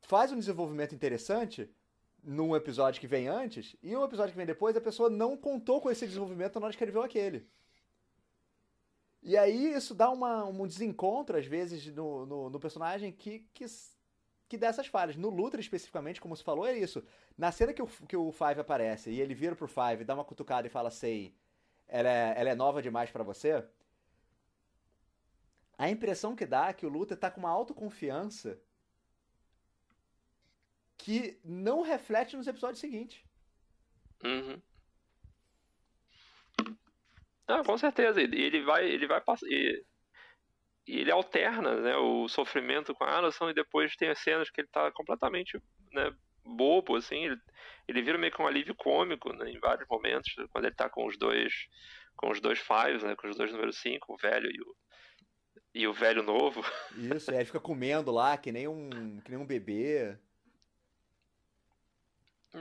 [0.00, 1.68] faz um desenvolvimento interessante
[2.22, 5.80] num episódio que vem antes, e um episódio que vem depois, a pessoa não contou
[5.80, 7.48] com esse desenvolvimento na hora escreveu aquele.
[9.22, 13.64] E aí isso dá uma, um desencontro, às vezes, no, no, no personagem que, que
[14.52, 15.16] que dessas falhas.
[15.16, 17.02] No Luthor, especificamente, como você falou, é isso.
[17.38, 20.26] Na cena que o, que o Five aparece e ele vira pro Five, dá uma
[20.26, 21.34] cutucada e fala, sei,
[21.88, 23.64] ela é, ela é nova demais para você.
[25.78, 28.60] A impressão que dá é que o Luthor tá com uma autoconfiança
[31.02, 33.20] que não reflete nos episódios seguintes.
[34.24, 34.62] Uhum.
[37.48, 38.20] Ah, com certeza.
[38.20, 39.84] Ele vai, ele vai passar e
[40.86, 44.68] ele alterna né, o sofrimento com a Alison e depois tem as cenas que ele
[44.68, 45.60] tá completamente
[45.92, 47.40] né, bobo, assim, ele,
[47.86, 51.06] ele vira meio que um alívio cômico né, em vários momentos, quando ele tá com
[51.06, 51.68] os dois
[52.16, 54.76] com os dois fives, né, com os dois números 5, o velho e o,
[55.74, 56.62] e o velho novo.
[56.96, 60.18] Isso, ele fica comendo lá que nem um, que nem um bebê.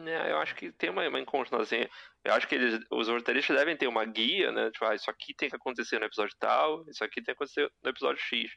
[0.07, 1.77] É, eu acho que tem uma, uma inconstância.
[1.77, 1.89] Assim,
[2.23, 4.71] eu acho que eles, os roteiristas devem ter uma guia, né?
[4.71, 7.71] Tipo, ah, isso aqui tem que acontecer no episódio tal, isso aqui tem que acontecer
[7.83, 8.51] no episódio X.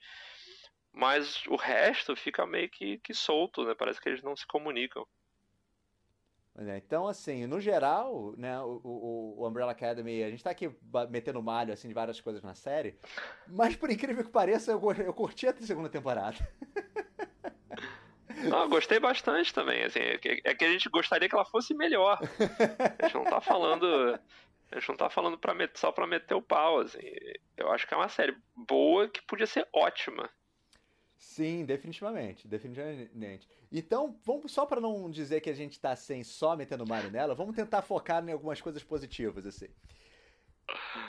[0.92, 3.74] Mas o resto fica meio que, que solto, né?
[3.74, 5.06] Parece que eles não se comunicam.
[6.56, 10.70] É, então, assim, no geral, né, o, o, o, Umbrella Academy, a gente tá aqui
[11.10, 12.96] metendo malho, assim, de várias coisas na série,
[13.48, 16.36] mas por incrível que pareça, eu, eu curti a segunda temporada.
[18.48, 19.82] Não, gostei bastante também.
[19.84, 22.18] Assim, é, é que a gente gostaria que ela fosse melhor.
[22.98, 23.86] A gente não tá falando.
[24.70, 25.78] A gente não tá falando pra met...
[25.78, 26.98] só pra meter o pau, assim.
[27.56, 30.28] Eu acho que é uma série boa que podia ser ótima.
[31.16, 33.48] Sim, definitivamente, definitivamente.
[33.72, 37.34] Então, vamos só para não dizer que a gente tá sem só metendo Mario nela,
[37.34, 39.68] vamos tentar focar em algumas coisas positivas, assim.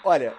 [0.04, 0.36] Olha,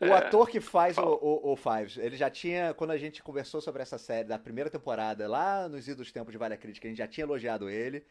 [0.00, 3.22] o é, ator que faz o, o, o, Fives, ele já tinha, quando a gente
[3.22, 6.88] conversou sobre essa série da primeira temporada, lá nos idos tempos de Vale a Crítica,
[6.88, 8.04] a gente já tinha elogiado ele.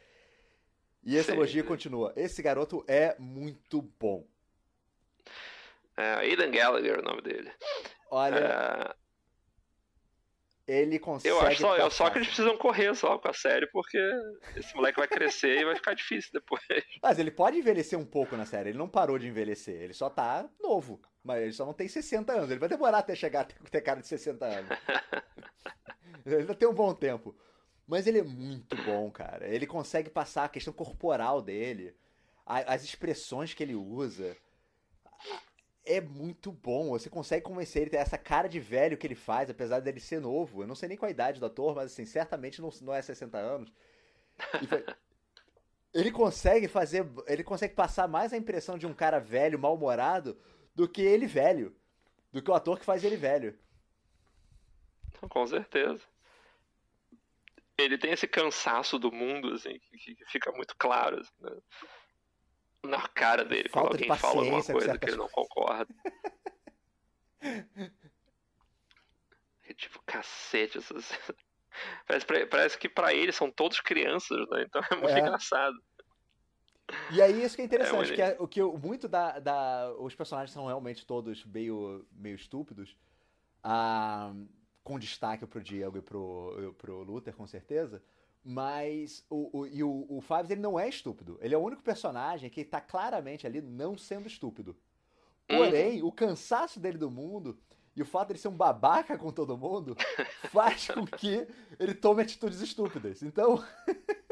[1.03, 1.33] E esse Sim.
[1.33, 2.13] elogio continua.
[2.15, 4.25] Esse garoto é muito bom.
[5.97, 7.51] É, Aidan Gallagher é o nome dele.
[8.09, 8.95] Olha.
[8.97, 9.03] É...
[10.65, 11.27] Ele consegue.
[11.27, 13.99] Eu acho só, eu só que eles precisam correr só com a série, porque
[14.55, 16.63] esse moleque vai crescer e vai ficar difícil depois.
[17.03, 20.09] Mas ele pode envelhecer um pouco na série, ele não parou de envelhecer, ele só
[20.09, 21.01] tá novo.
[21.23, 22.51] Mas ele só não tem 60 anos.
[22.51, 24.69] Ele vai demorar até chegar a ter cara de 60 anos.
[26.25, 27.35] ele ainda tem um bom tempo.
[27.87, 29.47] Mas ele é muito bom, cara.
[29.47, 31.95] Ele consegue passar a questão corporal dele,
[32.45, 34.35] as expressões que ele usa.
[35.85, 36.89] É muito bom.
[36.89, 40.19] Você consegue convencer ele ter essa cara de velho que ele faz, apesar dele ser
[40.19, 40.63] novo.
[40.63, 43.01] Eu não sei nem qual a idade do ator, mas assim, certamente não, não é
[43.01, 43.71] 60 anos.
[44.67, 44.83] Foi...
[45.93, 47.05] Ele consegue fazer.
[47.27, 50.35] Ele consegue passar mais a impressão de um cara velho, mal-humorado,
[50.73, 51.75] do que ele velho.
[52.31, 53.57] Do que o ator que faz ele velho.
[55.29, 56.01] Com certeza.
[57.77, 61.19] Ele tem esse cansaço do mundo, assim, que, fica muito claro.
[61.19, 61.51] Assim, né?
[62.85, 65.93] Na cara dele, Falta quando alguém fala alguma coisa que ele não concorda.
[69.63, 71.09] é tipo, cacete, essas...
[72.05, 74.61] Parece, parece que para ele são todos crianças, né?
[74.61, 75.19] Então é muito é.
[75.21, 75.75] engraçado.
[77.11, 79.93] E aí isso que é interessante, é, que é, o que muito da, da.
[79.99, 82.95] Os personagens são realmente todos meio, meio estúpidos.
[83.63, 84.33] Ah,
[84.83, 88.03] com destaque pro Diego e pro, pro Luther, com certeza.
[88.43, 91.37] Mas o, o, e o, o Fives, ele não é estúpido.
[91.41, 94.75] Ele é o único personagem que tá claramente ali não sendo estúpido.
[95.47, 96.09] Porém, uhum.
[96.09, 97.57] o cansaço dele do mundo
[97.95, 99.95] e o fato de ele ser um babaca com todo mundo
[100.51, 101.47] faz com que
[101.79, 103.21] ele tome atitudes estúpidas.
[103.21, 103.63] Então,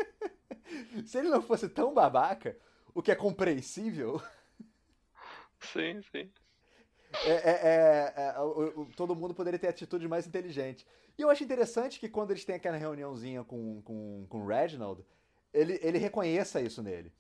[1.06, 2.58] se ele não fosse tão babaca,
[2.94, 4.22] o que é compreensível.
[5.60, 6.32] Sim, sim.
[7.26, 10.86] É, é, é, é o, o, todo mundo poderia ter atitudes mais inteligentes.
[11.18, 15.06] E eu acho interessante que quando eles têm aquela reuniãozinha com, com, com o Reginald,
[15.54, 17.12] ele, ele reconheça isso nele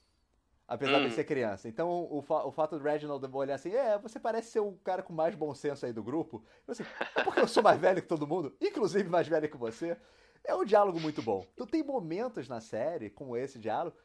[0.71, 1.07] apesar hum.
[1.09, 1.67] de ser criança.
[1.67, 5.11] Então, o, o fato do Reginald olhar assim, é, você parece ser o cara com
[5.11, 6.41] mais bom senso aí do grupo.
[6.65, 9.57] Eu assim, é porque eu sou mais velho que todo mundo, inclusive mais velho que
[9.57, 9.97] você.
[10.43, 11.45] É um diálogo muito bom.
[11.53, 13.95] Então tem momentos na série, como esse diálogo,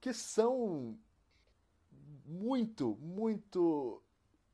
[0.00, 0.98] que são
[2.24, 4.02] muito, muito.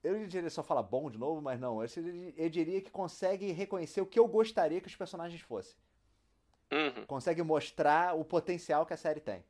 [0.02, 1.82] Eu não diria só falar bom de novo, mas não.
[1.82, 1.88] Eu,
[2.36, 5.76] eu diria que consegue reconhecer o que eu gostaria que os personagens fossem.
[6.72, 7.04] Uhum.
[7.06, 9.44] Consegue mostrar o potencial que a série tem.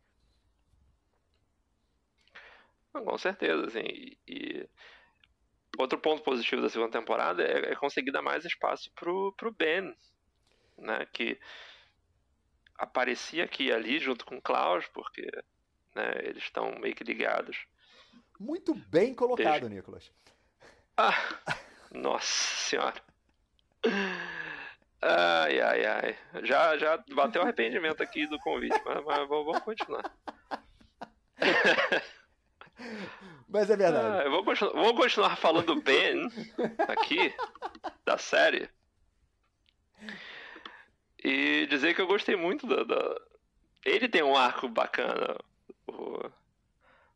[2.93, 3.81] Com certeza, assim.
[3.81, 4.69] E, e,
[5.79, 9.95] outro ponto positivo da segunda temporada é, é, conseguir dar mais espaço pro, pro Ben,
[10.81, 11.07] né?
[11.13, 11.39] Que
[12.77, 15.31] aparecia aqui e ali junto com o Klaus, porque
[15.95, 17.67] né, eles estão meio que ligados.
[18.39, 19.69] Muito bem colocado, Desde...
[19.69, 20.11] Nicolas.
[20.97, 21.15] Ah,
[21.93, 23.03] nossa senhora.
[25.03, 26.19] Ai, ai, ai.
[26.43, 30.11] Já, já bateu arrependimento aqui do convite, mas, mas vamos continuar.
[33.49, 34.27] Mas é verdade.
[34.27, 36.29] Ah, vou continuar, vou continuar falando Ben
[36.87, 37.35] aqui
[38.05, 38.71] da série.
[41.23, 42.83] E dizer que eu gostei muito da.
[42.85, 43.21] da...
[43.85, 45.37] Ele tem um arco bacana,
[45.87, 46.31] o,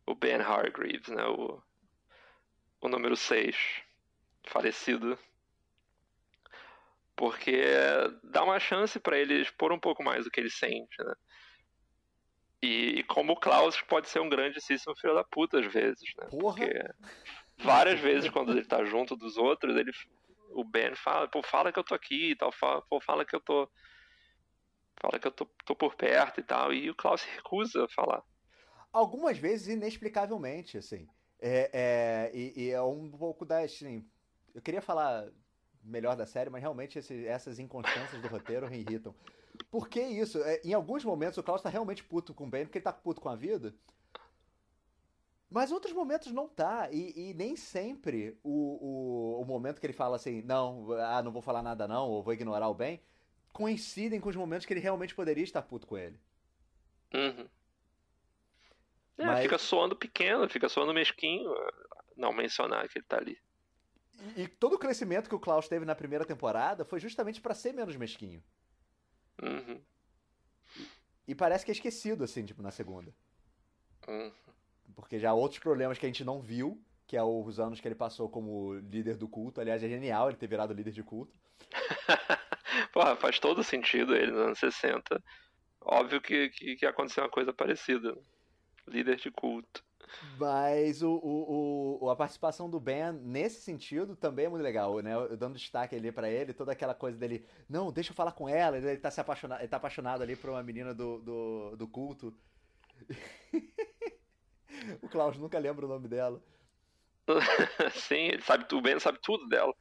[0.07, 1.25] o Ben Hargreaves, né?
[1.27, 1.63] O,
[2.81, 3.57] o número 6,
[4.45, 5.19] falecido.
[7.17, 7.63] Porque
[8.23, 11.15] dá uma chance para ele expor um pouco mais do que ele sente, né?
[12.63, 16.27] E, e, como o Klaus pode ser um grandíssimo filho da puta às vezes, né?
[16.31, 16.57] Porra.
[16.57, 16.85] Porque
[17.59, 19.93] várias vezes quando ele tá junto dos outros, ele
[20.51, 23.35] o Ben fala, pô, fala que eu tô aqui e tal, fala, pô, fala que
[23.35, 23.69] eu tô
[25.01, 28.23] fala que eu tô, tô por perto e tal, e o Klaus recusa falar.
[28.93, 31.09] Algumas vezes inexplicavelmente, assim.
[31.41, 33.61] É, é, e, e, é um pouco da.
[33.61, 34.09] Assim,
[34.55, 35.29] eu queria falar
[35.83, 39.15] melhor da série, mas realmente esse, essas inconstâncias do roteiro me irritam.
[39.71, 40.43] Por que isso?
[40.43, 42.93] É, em alguns momentos o Klaus tá realmente puto com o Ben, porque ele tá
[42.93, 43.75] puto com a vida.
[45.51, 46.89] Mas outros momentos não tá.
[46.91, 51.31] E, e nem sempre o, o, o, momento que ele fala assim, não, ah, não
[51.31, 53.01] vou falar nada não, ou vou ignorar o Ben,
[53.55, 56.19] coincidem com os momentos que ele realmente poderia estar puto com ele.
[57.15, 57.49] Uhum.
[59.17, 59.43] É, Mas...
[59.43, 61.49] fica soando pequeno, fica soando mesquinho
[62.17, 63.39] não mencionar que ele tá ali.
[64.37, 67.55] E, e todo o crescimento que o Klaus teve na primeira temporada foi justamente para
[67.55, 68.43] ser menos mesquinho.
[69.41, 69.81] Uhum.
[71.27, 73.15] E parece que é esquecido, assim, tipo, na segunda.
[74.09, 74.33] Uhum.
[74.97, 77.87] Porque já há outros problemas que a gente não viu, que é os anos que
[77.87, 79.61] ele passou como líder do culto.
[79.61, 81.39] Aliás, é genial ele ter virado líder de culto.
[82.95, 85.21] Porra, faz todo sentido ele nos anos 60.
[85.81, 88.17] Óbvio que, que, que aconteceu uma coisa parecida.
[88.87, 89.85] Líder de culto.
[90.39, 95.11] Mas o, o, o, a participação do Ben nesse sentido também é muito legal, né?
[95.37, 98.79] Dando destaque ali para ele, toda aquela coisa dele, não, deixa eu falar com ela,
[98.79, 102.33] ele tá se apaixonado, ele tá apaixonado ali por uma menina do, do, do culto.
[105.03, 106.41] o Klaus nunca lembra o nome dela.
[107.93, 109.75] Sim, ele sabe, o Ben sabe tudo dela.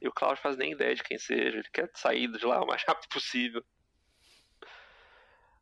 [0.00, 2.66] E o Klaus faz nem ideia de quem seja, ele quer sair de lá o
[2.66, 3.64] mais rápido possível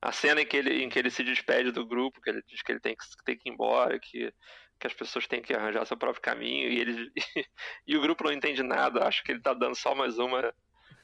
[0.00, 2.62] a cena em que ele, em que ele se despede do grupo, que ele diz
[2.62, 4.32] que ele tem que, tem que ir embora, que,
[4.78, 7.20] que as pessoas têm que arranjar seu próprio caminho, e, ele, e,
[7.86, 10.54] e o grupo não entende nada, acha que ele tá dando só mais uma,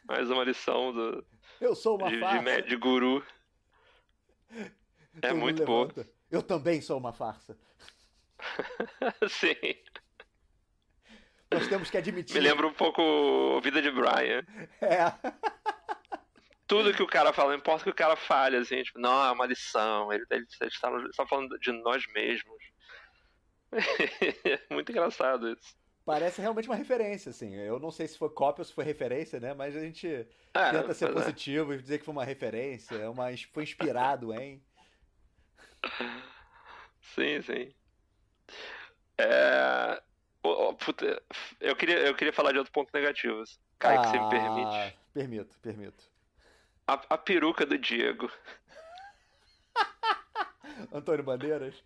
[0.06, 1.26] mais uma lição do,
[1.60, 2.62] Eu sou uma de, farsa.
[2.62, 3.24] De, de guru.
[5.20, 5.88] É muito bom.
[6.30, 7.58] Eu também sou uma farsa.
[9.28, 9.54] Sim.
[11.54, 12.34] Nós temos que admitir.
[12.34, 14.44] Me lembra um pouco Vida de Brian.
[14.80, 15.12] É
[16.66, 19.30] tudo que o cara fala, não importa que o cara fale, assim, tipo, não, é
[19.30, 22.64] uma lição, ele, ele, ele está, está falando de nós mesmos.
[23.72, 25.76] é muito engraçado isso.
[26.04, 27.54] parece realmente uma referência, assim.
[27.54, 29.52] Eu não sei se foi cópia ou se foi referência, né?
[29.52, 30.06] Mas a gente
[30.54, 31.12] é, tenta ser é.
[31.12, 31.76] positivo é.
[31.76, 34.62] e dizer que foi uma referência, é uma, foi inspirado em.
[37.14, 37.72] Sim, sim.
[39.18, 40.02] É...
[40.46, 41.22] Oh, puta,
[41.58, 43.42] eu, queria, eu queria falar de outro ponto negativo.
[43.78, 44.98] Kai, ah, que você me permite.
[45.14, 46.04] Permito, permito.
[46.86, 48.30] A, a peruca do Diego.
[50.92, 51.82] Antônio Bandeiras?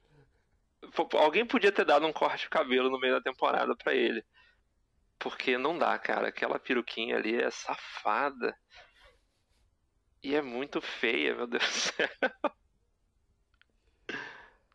[1.15, 4.25] Alguém podia ter dado um corte de cabelo no meio da temporada para ele.
[5.21, 6.27] Porque não dá, cara.
[6.27, 8.57] Aquela peruquinha ali é safada.
[10.21, 12.09] E é muito feia, meu Deus do céu.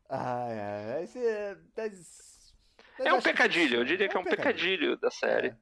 [0.09, 1.19] Ai, ai, esse
[2.99, 3.07] é.
[3.07, 5.49] É um pecadilho, eu diria é que é um pecadilho, da série.
[5.49, 5.57] É.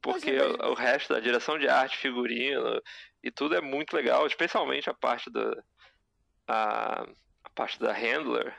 [0.00, 2.82] Porque o, o, resto da direção de arte, figurino
[3.22, 5.62] e tudo é muito legal, especialmente a parte da.
[6.46, 7.02] A,
[7.44, 8.54] a parte da Handler,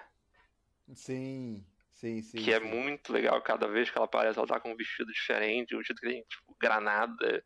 [0.93, 2.37] Sim, sim, sim.
[2.37, 2.65] Que é sim.
[2.65, 3.41] é muito legal.
[3.41, 5.75] Cada vez que ela aparece, ela tá com um vestido diferente.
[5.75, 7.43] Um jeito que tem, tipo, granada.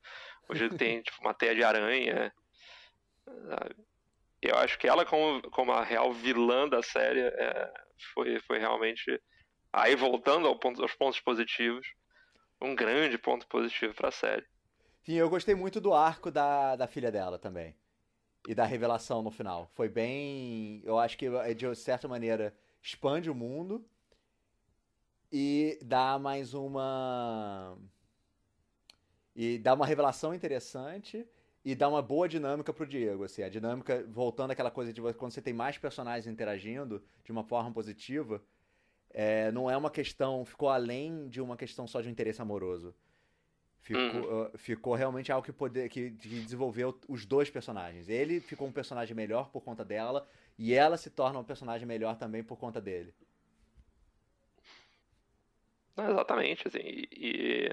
[0.50, 2.34] Um jeito que tem, tipo, uma teia de aranha.
[4.42, 7.74] Eu acho que ela, como, como a real vilã da série, é,
[8.14, 9.22] foi, foi realmente.
[9.72, 11.88] Aí, voltando ao ponto, aos pontos positivos,
[12.62, 14.46] um grande ponto positivo pra série.
[15.04, 17.76] Sim, eu gostei muito do arco da, da filha dela também.
[18.48, 19.70] E da revelação no final.
[19.74, 20.82] Foi bem.
[20.84, 23.86] Eu acho que, de certa maneira expande o mundo
[25.32, 27.78] e dá mais uma.
[29.36, 31.28] E dá uma revelação interessante
[31.64, 35.32] e dá uma boa dinâmica pro Diego, assim, a dinâmica voltando àquela coisa de quando
[35.32, 38.42] você tem mais personagens interagindo de uma forma positiva,
[39.12, 42.94] é, não é uma questão, ficou além de uma questão só de um interesse amoroso.
[43.82, 44.44] Ficou, uhum.
[44.44, 48.10] uh, ficou realmente algo que, poder, que, que desenvolveu os dois personagens.
[48.10, 52.16] Ele ficou um personagem melhor por conta dela e ela se torna um personagem melhor
[52.18, 53.14] também por conta dele.
[55.98, 57.70] Exatamente, assim, e,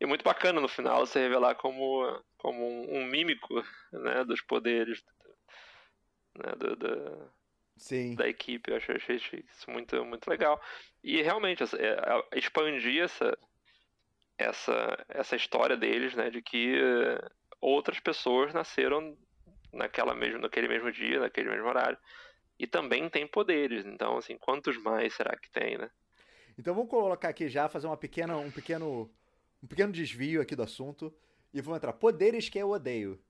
[0.00, 3.54] e, muito bacana no final se revelar como, como um, um mímico
[3.92, 5.02] né, dos poderes
[6.36, 7.30] né, do, do,
[7.78, 8.14] Sim.
[8.14, 8.70] da equipe.
[8.70, 10.60] Eu achei, achei, isso muito, muito legal.
[11.02, 13.38] E realmente, é, expandir essa,
[14.36, 16.76] essa, essa história deles, né, de que
[17.60, 19.16] outras pessoas nasceram
[19.72, 21.98] naquela mesmo, naquele mesmo dia, naquele mesmo horário.
[22.58, 23.86] E também tem poderes.
[23.86, 25.90] Então, assim, quantos mais será que tem, né?
[26.58, 29.08] Então vamos colocar aqui já, fazer uma pequena, um pequeno,
[29.62, 31.14] um pequeno desvio aqui do assunto
[31.54, 31.92] e vamos entrar.
[31.92, 33.22] Poderes que eu odeio.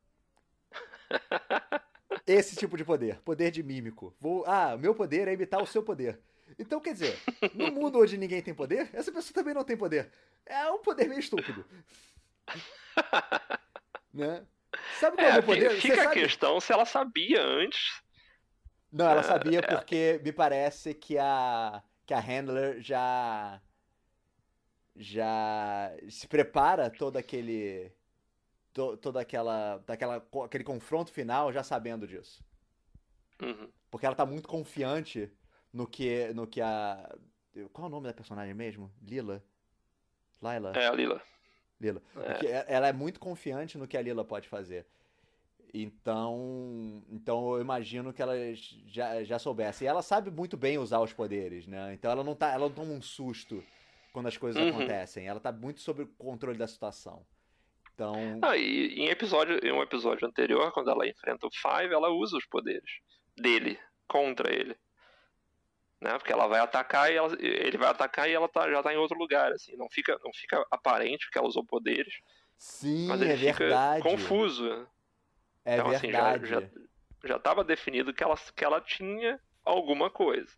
[2.29, 4.15] Esse tipo de poder, poder de mímico.
[4.21, 6.21] Vou, ah, meu poder é imitar o seu poder.
[6.59, 7.19] Então, quer dizer,
[7.55, 10.13] no mundo onde ninguém tem poder, essa pessoa também não tem poder.
[10.45, 11.65] É um poder meio estúpido.
[14.13, 14.45] né?
[15.01, 15.81] Sabe qual é, é o poder?
[15.81, 18.03] Fica a questão se ela sabia antes.
[18.93, 23.61] Não, ela sabia é, porque me parece que a que a handler já
[24.97, 27.93] já se prepara todo aquele
[28.73, 32.45] to, toda aquela daquela aquele confronto final já sabendo disso.
[33.41, 33.69] Uhum.
[33.91, 35.31] Porque ela tá muito confiante
[35.73, 37.17] no que no que a
[37.73, 38.93] qual é o nome da personagem mesmo?
[39.03, 39.43] Lila.
[40.41, 40.73] Laila.
[40.77, 41.21] É a Lila.
[41.81, 42.03] Lila.
[42.17, 42.75] É.
[42.75, 44.87] Ela é muito confiante no que a Lila pode fazer.
[45.73, 48.35] Então, então eu imagino que ela
[48.87, 49.85] já, já soubesse.
[49.85, 51.93] E ela sabe muito bem usar os poderes, né?
[51.95, 53.63] Então ela não, tá, ela não toma um susto
[54.13, 54.71] quando as coisas uhum.
[54.71, 55.27] acontecem.
[55.27, 57.25] Ela tá muito sob o controle da situação.
[57.99, 58.39] Então.
[58.43, 62.37] Ah, e em, episódio, em um episódio anterior, quando ela enfrenta o Five, ela usa
[62.37, 63.01] os poderes
[63.37, 64.77] dele contra ele
[66.01, 66.17] né?
[66.19, 68.97] Porque ela vai atacar e ela, ele vai atacar e ela tá, já tá em
[68.97, 69.77] outro lugar, assim.
[69.77, 72.15] Não fica, não fica aparente que ela usou poderes.
[72.57, 74.03] Sim, mas ele é fica verdade.
[74.03, 74.89] confuso.
[75.65, 76.45] É então, verdade.
[76.45, 76.69] Assim, já, já,
[77.25, 80.53] já estava definido que ela, que ela tinha alguma coisa.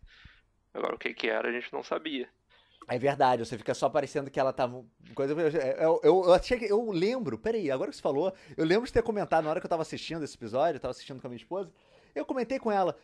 [0.73, 2.29] Agora, o que que era, a gente não sabia.
[2.87, 4.83] É verdade, você fica só parecendo que ela tava.
[5.13, 5.33] Coisa...
[5.33, 6.65] Eu, eu, eu, achei que.
[6.65, 9.65] Eu lembro, peraí, agora que você falou, eu lembro de ter comentado na hora que
[9.65, 11.71] eu tava assistindo esse episódio, eu tava assistindo com a minha esposa,
[12.13, 12.97] eu comentei com ela.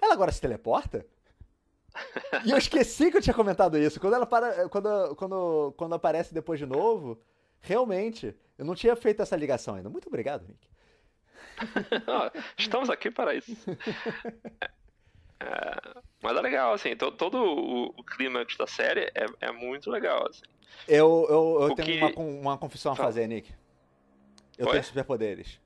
[0.00, 1.06] Ela agora se teleporta?
[2.44, 4.00] E eu esqueci que eu tinha comentado isso.
[4.00, 7.20] Quando ela para, quando, quando, quando aparece depois de novo,
[7.60, 9.88] realmente, eu não tinha feito essa ligação ainda.
[9.88, 10.68] Muito obrigado, Nick.
[12.58, 13.54] Estamos aqui para isso.
[15.44, 19.90] É, mas é legal, assim, todo, todo o, o clímax da série é, é muito
[19.90, 20.44] legal, assim.
[20.88, 22.18] Eu, eu, eu tenho que...
[22.18, 23.52] uma, uma confissão a fazer, Nick.
[24.56, 24.72] Eu Oi?
[24.72, 25.60] tenho superpoderes.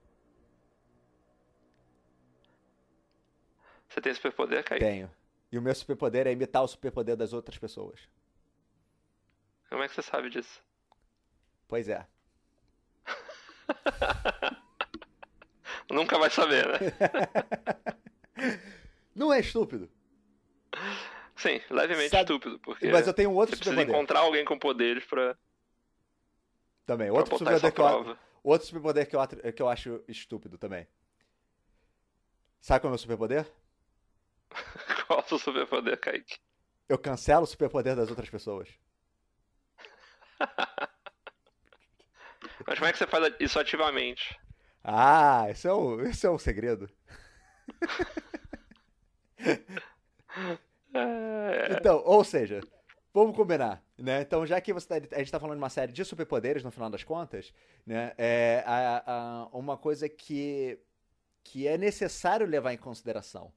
[3.89, 4.85] Você tem superpoder, Kaique?
[4.85, 5.11] Tenho.
[5.51, 8.01] E o meu superpoder é imitar o superpoder das outras pessoas.
[9.71, 10.61] Como é que você sabe disso?
[11.69, 12.07] Pois é.
[15.91, 16.79] Nunca vai saber, né?
[19.19, 19.91] Não é estúpido.
[21.35, 22.23] Sim, levemente Sabe...
[22.23, 22.89] estúpido, porque.
[22.89, 25.37] Mas eu tenho outro você precisa encontrar alguém com poderes pra.
[26.87, 30.87] Também, outro pra superpoder que eu, outro superpoder que eu, que eu acho estúpido também.
[32.61, 33.45] Sabe qual é o meu superpoder?
[35.09, 36.39] qual é o seu superpoder, Kaique?
[36.89, 38.69] Eu cancelo o superpoder das outras pessoas.
[42.65, 44.39] Mas como é que você faz isso ativamente?
[44.85, 46.89] Ah, esse é o, esse é o segredo.
[51.79, 52.61] então, ou seja,
[53.13, 54.23] vamos combinar, né?
[54.23, 56.71] Então, já que você tá, a gente está falando de uma série de superpoderes, no
[56.71, 57.53] final das contas,
[57.87, 58.13] né?
[58.19, 60.79] É a, a, uma coisa que,
[61.43, 63.53] que é necessário levar em consideração.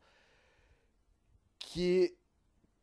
[1.59, 2.15] Que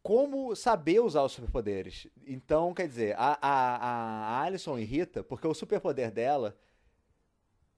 [0.02, 2.06] como saber usar os superpoderes.
[2.26, 6.56] Então, quer dizer, a, a, a Alison irrita porque o superpoder dela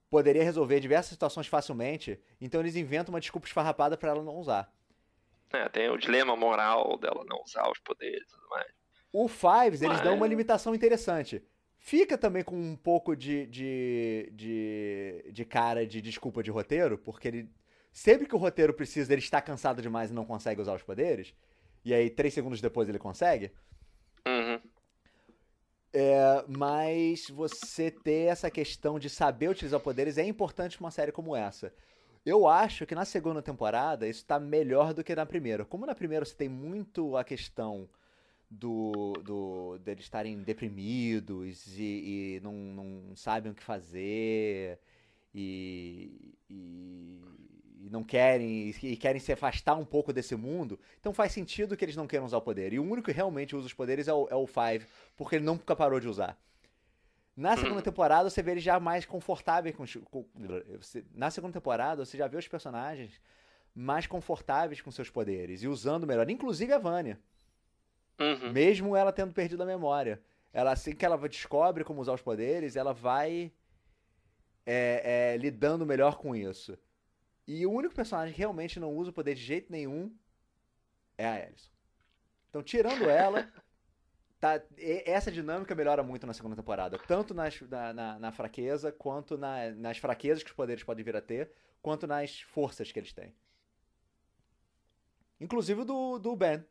[0.09, 4.71] poderia resolver diversas situações facilmente, então eles inventam uma desculpa esfarrapada para ela não usar.
[5.53, 8.67] É, tem o dilema moral dela não usar os poderes e tudo mais.
[9.11, 10.01] O Fives, eles Mas...
[10.01, 11.43] dão uma limitação interessante.
[11.77, 17.27] Fica também com um pouco de, de, de, de cara de desculpa de roteiro, porque
[17.27, 17.49] ele
[17.91, 21.33] sempre que o roteiro precisa, ele está cansado demais e não consegue usar os poderes.
[21.83, 23.51] E aí, três segundos depois, ele consegue.
[24.27, 24.61] Uhum.
[25.93, 31.35] É, mas você ter essa questão de saber utilizar poderes é importante numa série como
[31.35, 31.73] essa.
[32.25, 35.65] Eu acho que na segunda temporada isso está melhor do que na primeira.
[35.65, 37.89] Como na primeira você tem muito a questão
[38.49, 44.79] do, do deles estarem deprimidos e, e não, não sabem o que fazer
[45.33, 47.21] e, e
[47.81, 51.83] e não querem e querem se afastar um pouco desse mundo, então faz sentido que
[51.83, 52.73] eles não queiram usar o poder.
[52.73, 54.85] E o único que realmente usa os poderes é o, é o Five,
[55.17, 56.37] porque ele nunca parou de usar.
[57.41, 60.25] Na segunda temporada você vê ele já mais confortável com, com,
[61.11, 63.19] na segunda temporada você já vê os personagens
[63.73, 67.19] mais confortáveis com seus poderes e usando melhor, inclusive a Vânia.
[68.19, 68.51] Uhum.
[68.51, 70.21] Mesmo ela tendo perdido a memória.
[70.53, 73.51] Ela, assim que ela descobre como usar os poderes, ela vai
[74.63, 76.77] é, é, lidando melhor com isso.
[77.47, 80.13] E o único personagem que realmente não usa o poder de jeito nenhum
[81.17, 81.71] é a Alison.
[82.49, 83.51] Então, tirando ela,
[84.41, 86.97] tá, essa dinâmica melhora muito na segunda temporada.
[87.07, 91.15] Tanto nas, na, na, na, fraqueza, quanto na, nas fraquezas que os poderes podem vir
[91.15, 93.33] a ter, quanto nas forças que eles têm.
[95.39, 96.65] Inclusive do, do Ben.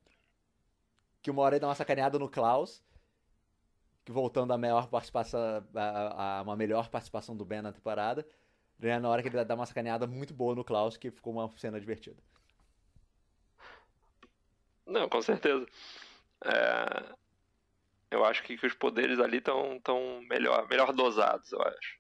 [1.22, 2.82] Que uma hora ele dá uma sacaneada no Klaus.
[4.04, 5.40] Que voltando a maior participação.
[5.74, 8.26] A, a, uma melhor participação do Ben na temporada
[8.80, 11.48] né, na hora que ele dá uma sacaneada muito boa no Klaus, que ficou uma
[11.58, 12.22] cena divertida.
[14.86, 15.66] Não, com certeza.
[16.44, 17.14] É...
[18.10, 21.98] Eu acho que, que os poderes ali estão tão melhor, melhor dosados, eu acho.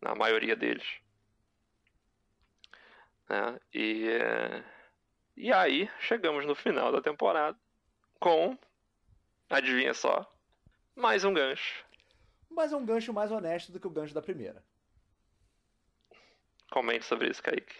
[0.00, 0.86] Na maioria deles.
[3.28, 4.08] É, e,
[5.36, 7.58] e aí, chegamos no final da temporada
[8.18, 8.56] com,
[9.48, 10.30] adivinha só,
[10.94, 11.84] mais um gancho.
[12.48, 14.64] Mas é um gancho mais honesto do que o gancho da primeira.
[16.70, 17.76] Comente sobre isso, Kaique.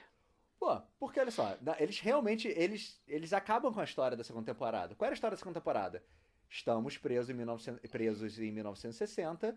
[0.59, 4.95] Pô, porque olha só, eles realmente, eles, eles acabam com a história da segunda temporada.
[4.95, 6.05] Qual era a história da segunda temporada?
[6.51, 9.57] Estamos presos em, 1900, presos em 1960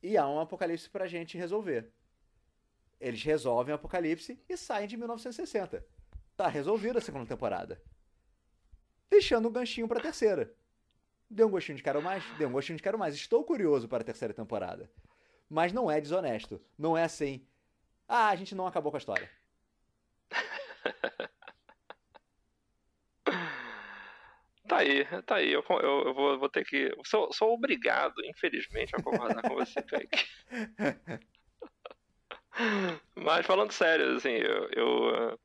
[0.00, 1.92] e há um apocalipse pra gente resolver.
[3.00, 5.84] Eles resolvem o apocalipse e saem de 1960.
[6.36, 7.82] Tá resolvida a segunda temporada.
[9.10, 10.54] Deixando um ganchinho pra terceira.
[11.28, 12.24] Deu um gostinho de quero mais?
[12.38, 13.16] Deu um gostinho de quero mais.
[13.16, 14.88] Estou curioso para a terceira temporada.
[15.50, 16.60] Mas não é desonesto.
[16.78, 17.44] Não é assim,
[18.06, 19.28] ah, a gente não acabou com a história.
[24.78, 25.52] Tá aí, tá aí.
[25.52, 26.96] Eu, eu, eu vou, vou, ter que.
[27.04, 30.24] Sou, sou obrigado, infelizmente, a concordar com você, Kaique.
[33.16, 35.40] Mas falando sério, assim, eu, eu,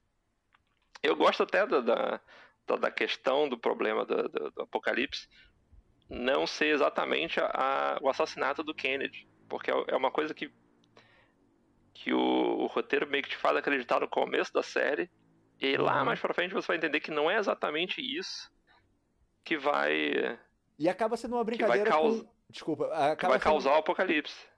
[1.01, 5.27] eu gosto até da, da, da questão do problema do, do, do apocalipse
[6.09, 9.27] não ser exatamente a, a, o assassinato do Kennedy.
[9.49, 10.51] Porque é, é uma coisa que
[11.95, 15.09] que o, o, roteiro meio que te faz acreditar no começo da série.
[15.59, 16.05] E lá uhum.
[16.05, 18.51] mais pra frente você vai entender que não é exatamente isso
[19.43, 20.39] que vai.
[20.77, 21.83] E acaba sendo uma brincadeira.
[21.83, 22.23] Que vai causa...
[22.23, 22.33] com...
[22.49, 23.15] Desculpa.
[23.15, 23.75] que vai causar sendo...
[23.77, 24.53] o apocalipse.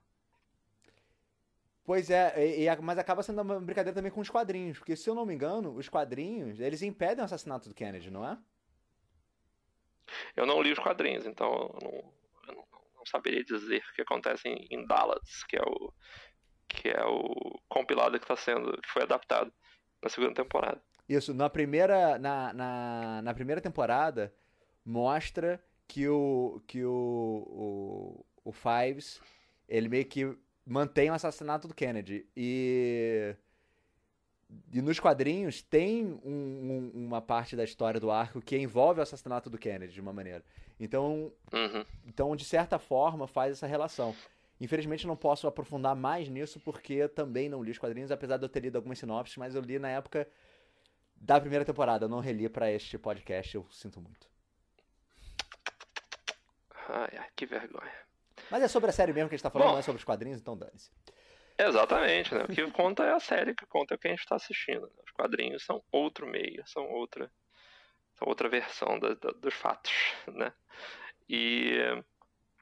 [1.86, 5.14] Pois é, e, mas acaba sendo uma brincadeira também com os quadrinhos, porque se eu
[5.14, 8.36] não me engano, os quadrinhos, eles impedem o assassinato do Kennedy, não é?
[10.36, 12.14] Eu não li os quadrinhos, então eu não,
[12.48, 12.66] eu não,
[12.98, 15.94] não saberia dizer o que acontece em, em Dallas, que é o,
[16.68, 19.54] que é o compilado que está sendo, que foi adaptado
[20.02, 20.82] na segunda temporada.
[21.08, 24.34] Isso, na primeira, na, na, na primeira temporada
[24.86, 29.20] mostra que o que o, o, o Fives
[29.68, 33.36] ele meio que mantém o assassinato do Kennedy e
[34.72, 39.04] E nos quadrinhos tem um, um, uma parte da história do arco que envolve o
[39.04, 40.44] assassinato do Kennedy de uma maneira.
[40.80, 41.86] Então, uhum.
[42.06, 44.16] então de certa forma, faz essa relação.
[44.60, 48.50] Infelizmente não posso aprofundar mais nisso porque também não li os quadrinhos, apesar de eu
[48.50, 50.28] ter lido algumas sinopses, mas eu li na época
[51.16, 54.35] da primeira temporada, eu não reli para este podcast, eu sinto muito.
[56.90, 57.92] Ai, ai, que vergonha.
[58.50, 60.00] Mas é sobre a série mesmo que a gente tá falando, Bom, não é sobre
[60.00, 60.92] os quadrinhos, então dane-se.
[61.58, 62.44] Exatamente, né?
[62.44, 64.36] O que conta é a série, o que conta é o que a gente está
[64.36, 64.82] assistindo.
[64.82, 65.04] Né?
[65.06, 67.32] Os quadrinhos são outro meio, são outra,
[68.16, 69.94] são outra versão da, da, dos fatos,
[70.28, 70.52] né?
[71.30, 71.78] E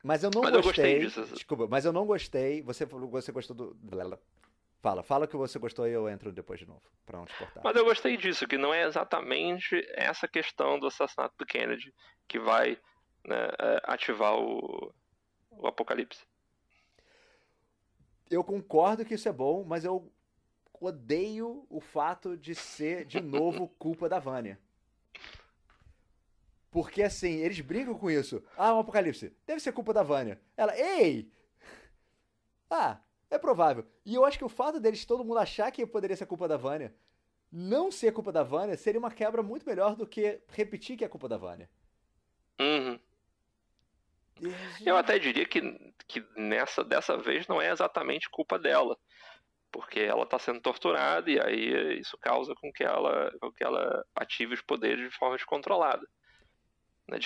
[0.04, 0.98] mas eu não mas gostei.
[0.98, 1.34] Eu gostei disso.
[1.34, 2.62] Desculpa, mas eu não gostei.
[2.62, 3.76] Você você gostou do
[4.82, 7.62] Fala, fala que você gostou e eu entro depois de novo, para não te cortar.
[7.64, 11.94] Mas eu gostei disso, que não é exatamente essa questão do assassinato do Kennedy
[12.28, 12.78] que vai
[13.26, 14.94] né, é, ativar o,
[15.52, 16.26] o apocalipse.
[18.30, 20.12] Eu concordo que isso é bom, mas eu
[20.80, 24.60] odeio o fato de ser, de novo, culpa da Vânia.
[26.72, 28.44] Porque assim, eles brincam com isso.
[28.58, 29.32] Ah, um apocalipse.
[29.46, 30.40] Deve ser culpa da Vânia.
[30.58, 31.32] Ela, ei!
[32.76, 33.00] Ah,
[33.30, 33.86] é provável.
[34.04, 36.58] E eu acho que o fato deles todo mundo achar que poderia ser culpa da
[36.58, 36.92] Vânia,
[37.52, 41.08] não ser culpa da Vânia, seria uma quebra muito melhor do que repetir que é
[41.08, 41.70] culpa da Vânia.
[42.60, 43.00] Uhum.
[44.86, 45.62] Eu até diria que,
[46.08, 48.98] que nessa dessa vez não é exatamente culpa dela,
[49.72, 54.06] porque ela está sendo torturada e aí isso causa com que ela, com que ela
[54.16, 56.08] ative os poderes de forma descontrolada.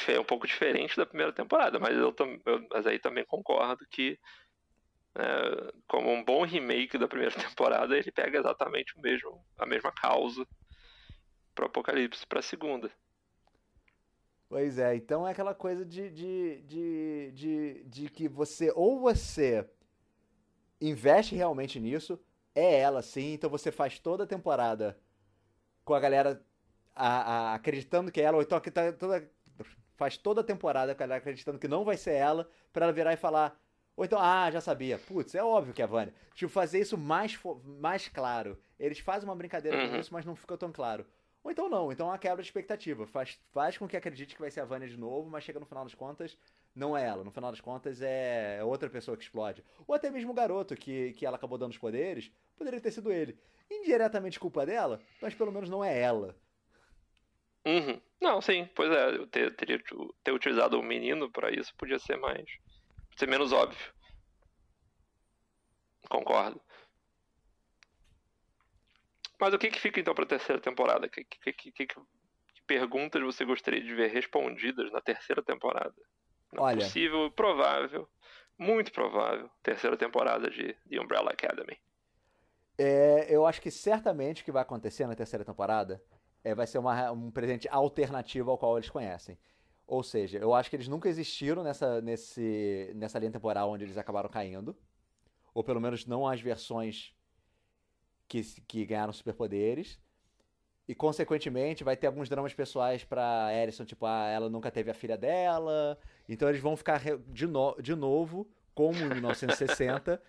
[0.08, 2.14] É um pouco diferente da primeira temporada, mas, eu,
[2.46, 4.20] eu mas aí também concordo que
[5.16, 9.92] é, como um bom remake da primeira temporada, ele pega exatamente o mesmo, a mesma
[9.92, 10.48] causa
[11.54, 12.92] para o Apocalipse para a segunda.
[14.50, 19.70] Pois é, então é aquela coisa de, de, de, de, de que você, ou você
[20.80, 22.18] investe realmente nisso,
[22.56, 24.98] é ela sim, então você faz toda a temporada
[25.84, 26.42] com a galera
[26.96, 29.30] a, a, acreditando que é ela, ou então tá, toda,
[29.98, 32.94] faz toda a temporada com a galera acreditando que não vai ser ela, para ela
[32.94, 33.60] virar e falar.
[33.98, 35.00] Ou então, ah, já sabia.
[35.00, 36.14] Putz, é óbvio que é a Vânia.
[36.36, 38.58] Tipo, fazer isso mais, mais claro.
[38.80, 39.90] Eles fazem uma brincadeira uhum.
[39.90, 41.04] com isso, mas não ficou tão claro.
[41.48, 43.08] Ou então não, então é uma quebra de expectativa.
[43.08, 45.66] Faz, faz com que acredite que vai ser a Vânia de novo, mas chega no
[45.66, 46.38] final das contas,
[46.76, 47.24] não é ela.
[47.24, 49.64] No final das contas é outra pessoa que explode.
[49.88, 53.14] Ou até mesmo o garoto que, que ela acabou dando os poderes, poderia ter sido
[53.14, 53.40] ele.
[53.72, 56.36] Indiretamente culpa dela, mas pelo menos não é ela.
[57.66, 58.02] Uhum.
[58.20, 59.82] Não, sim, pois é, eu ter, teria
[60.22, 62.58] ter utilizado o menino para isso podia ser mais.
[63.16, 63.94] ser menos óbvio.
[66.10, 66.60] Concordo.
[69.40, 71.08] Mas o que, que fica então para a terceira temporada?
[71.08, 71.96] Que, que, que, que,
[72.66, 75.96] perguntas você gostaria de ver respondidas na terceira temporada?
[76.52, 78.10] Não Olha, possível, provável,
[78.58, 81.78] muito provável, terceira temporada de The Umbrella Academy.
[82.78, 86.02] É, eu acho que certamente o que vai acontecer na terceira temporada
[86.44, 89.38] é, vai ser uma, um presente alternativo ao qual eles conhecem.
[89.88, 93.98] Ou seja, eu acho que eles nunca existiram nessa, nesse, nessa linha temporal onde eles
[93.98, 94.78] acabaram caindo.
[95.54, 97.16] Ou pelo menos não as versões
[98.28, 100.00] que, que ganharam superpoderes.
[100.88, 104.94] E, consequentemente, vai ter alguns dramas pessoais pra Alison, tipo, ah, ela nunca teve a
[104.94, 106.00] filha dela.
[106.30, 110.22] Então eles vão ficar de, no, de novo, como em 1960,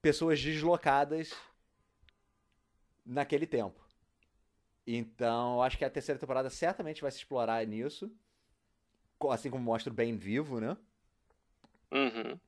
[0.00, 1.34] pessoas deslocadas
[3.04, 3.84] naquele tempo.
[4.86, 8.10] Então, acho que a terceira temporada certamente vai se explorar nisso.
[9.30, 10.76] Assim como mostra o bem vivo, né?
[11.92, 12.38] Uhum.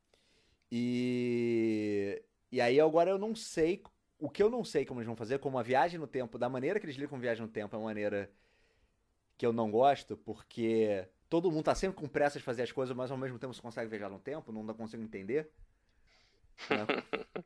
[0.70, 2.22] E.
[2.50, 3.82] E aí agora eu não sei
[4.18, 6.48] o que eu não sei como eles vão fazer, como a viagem no tempo, da
[6.48, 8.30] maneira que eles lidam com viagem no tempo, é uma maneira
[9.36, 12.96] que eu não gosto, porque todo mundo tá sempre com pressa de fazer as coisas,
[12.96, 15.50] mas ao mesmo tempo você consegue viajar no tempo, não consigo entender.
[16.68, 16.86] Né?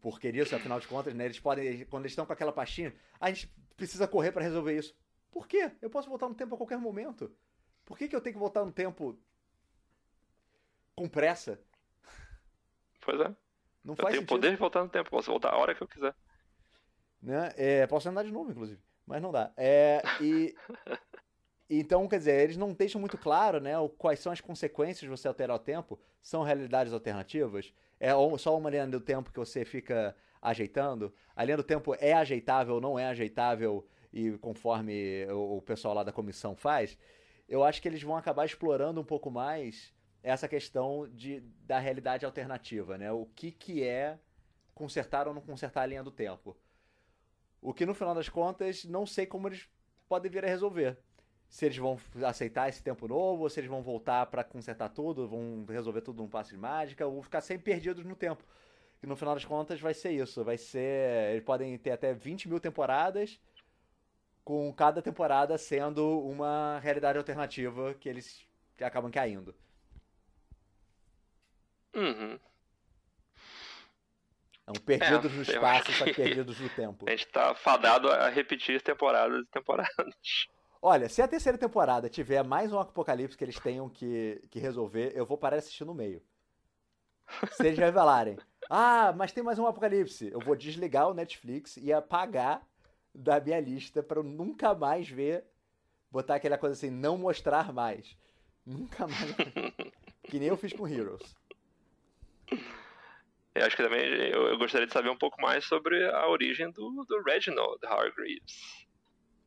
[0.00, 3.28] Porque isso, afinal de contas, né, eles podem, quando eles estão com aquela pastinha, a
[3.28, 4.94] gente precisa correr para resolver isso.
[5.32, 5.72] Por quê?
[5.82, 7.34] Eu posso voltar no tempo a qualquer momento.
[7.84, 9.18] Por que, que eu tenho que voltar no tempo
[10.94, 11.60] com pressa?
[13.00, 13.34] Pois é.
[13.86, 15.80] Não eu faz tenho o poder de voltar no tempo, posso voltar a hora que
[15.80, 16.12] eu quiser.
[17.22, 17.52] Né?
[17.56, 19.52] É, posso andar de novo, inclusive, mas não dá.
[19.56, 20.52] É, e
[21.70, 25.28] então, quer dizer, eles não deixam muito claro, né, quais são as consequências de você
[25.28, 26.00] alterar o tempo.
[26.20, 27.72] São realidades alternativas?
[28.00, 31.14] É só uma linha do tempo que você fica ajeitando?
[31.36, 36.02] A linha do tempo é ajeitável ou não é ajeitável e conforme o pessoal lá
[36.02, 36.98] da comissão faz?
[37.48, 39.94] Eu acho que eles vão acabar explorando um pouco mais
[40.26, 43.12] essa questão de, da realidade alternativa, né?
[43.12, 44.18] O que, que é
[44.74, 46.56] consertar ou não consertar a linha do tempo.
[47.62, 49.68] O que no final das contas não sei como eles
[50.08, 50.98] podem vir a resolver.
[51.48, 51.96] Se eles vão
[52.26, 56.20] aceitar esse tempo novo, ou se eles vão voltar para consertar tudo, vão resolver tudo
[56.20, 58.44] num passo de mágica, ou ficar sempre perdidos no tempo.
[59.00, 60.42] E no final das contas vai ser isso.
[60.42, 61.30] Vai ser.
[61.30, 63.40] Eles podem ter até 20 mil temporadas
[64.44, 68.44] com cada temporada sendo uma realidade alternativa que eles
[68.80, 69.54] acabam caindo.
[71.96, 72.38] Uhum.
[74.66, 77.06] É um perdidos é, no espaço, só que perdidos no tempo.
[77.08, 80.14] A gente tá fadado a repetir temporadas e temporadas.
[80.82, 85.12] Olha, se a terceira temporada tiver mais um apocalipse que eles tenham que, que resolver,
[85.14, 86.22] eu vou parar de assistir no meio.
[87.52, 88.36] Se eles revelarem,
[88.68, 92.62] ah, mas tem mais um apocalipse, eu vou desligar o Netflix e apagar
[93.14, 95.44] da minha lista para eu nunca mais ver,
[96.10, 98.16] botar aquela coisa assim, não mostrar mais.
[98.64, 99.34] Nunca mais.
[100.24, 101.34] que nem eu fiz com Heroes.
[103.54, 106.70] Eu acho que também eu, eu, gostaria de saber um pouco mais sobre a origem
[106.70, 108.86] do, do Reginald Hargreaves.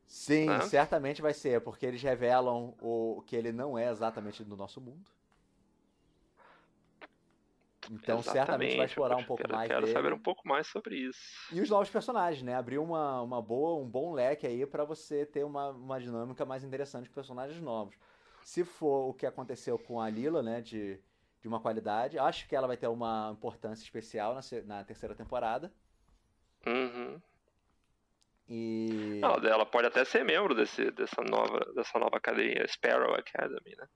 [0.08, 0.62] Sim, né?
[0.62, 5.06] certamente vai ser, porque eles revelam o que ele não é exatamente do nosso mundo.
[7.92, 9.94] Então, Exatamente, certamente vai explorar um pouco quero, mais quero dele.
[9.94, 11.20] saber um pouco mais sobre isso.
[11.52, 12.56] E os novos personagens, né?
[12.56, 16.64] Abrir uma, uma boa, um bom leque aí para você ter uma, uma dinâmica mais
[16.64, 17.96] interessante com personagens novos.
[18.44, 20.62] Se for o que aconteceu com a Lila, né?
[20.62, 21.00] De,
[21.42, 25.72] de uma qualidade, acho que ela vai ter uma importância especial na, na terceira temporada.
[26.66, 27.22] Uhum.
[28.48, 29.20] E...
[29.22, 33.88] Não, ela pode até ser membro desse, dessa, nova, dessa nova academia, Sparrow Academy, né?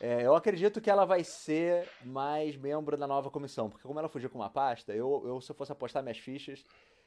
[0.00, 4.08] É, eu acredito que ela vai ser mais membro da nova comissão, porque como ela
[4.08, 6.64] fugiu com uma pasta, eu, eu se eu fosse apostar minhas fichas,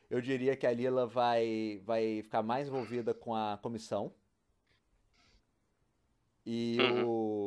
[0.10, 4.14] eu diria que a Lila vai, vai ficar mais envolvida com a comissão.
[6.46, 7.08] E uhum.
[7.08, 7.41] o.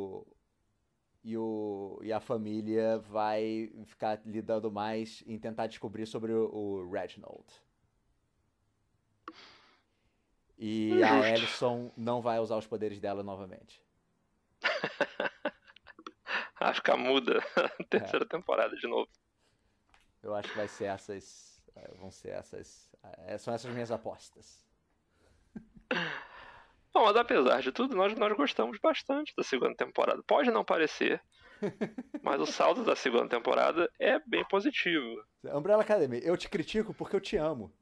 [1.24, 6.90] E, o, e a família vai ficar lidando mais em tentar descobrir sobre o, o
[6.92, 7.46] Reginald.
[10.58, 13.82] E a Ellison não vai usar os poderes dela novamente.
[16.58, 18.28] Vai ficar muda a terceira é.
[18.28, 19.10] temporada de novo.
[20.22, 21.62] Eu acho que vai ser essas.
[21.76, 22.90] É, vão ser essas.
[23.26, 24.64] É, são essas minhas apostas.
[26.94, 30.22] Bom, mas apesar de tudo, nós, nós gostamos bastante da segunda temporada.
[30.24, 31.20] Pode não parecer,
[32.22, 35.20] mas o saldo da segunda temporada é bem positivo.
[35.44, 37.72] Umbrella Academy, eu te critico porque eu te amo.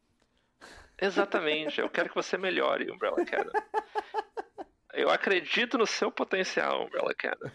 [1.01, 3.53] Exatamente, eu quero que você melhore, Umbrella Academy.
[4.95, 7.53] Eu acredito no seu potencial, Umbrella Academy.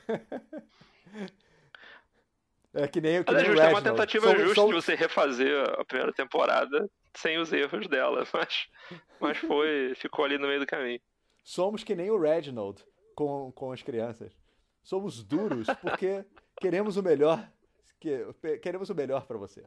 [2.74, 5.70] É que nem, que mas nem é justo, é uma tentativa justa de você refazer
[5.80, 8.68] a primeira temporada sem os erros dela, mas,
[9.20, 11.02] mas foi, ficou ali no meio do caminho.
[11.48, 12.84] Somos que nem o Reginald
[13.16, 14.38] com, com as crianças.
[14.84, 16.26] Somos duros porque
[16.60, 17.50] queremos o melhor.
[18.02, 18.28] Que,
[18.62, 19.66] queremos o melhor para você.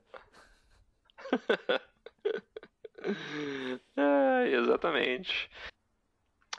[3.96, 5.50] é, exatamente.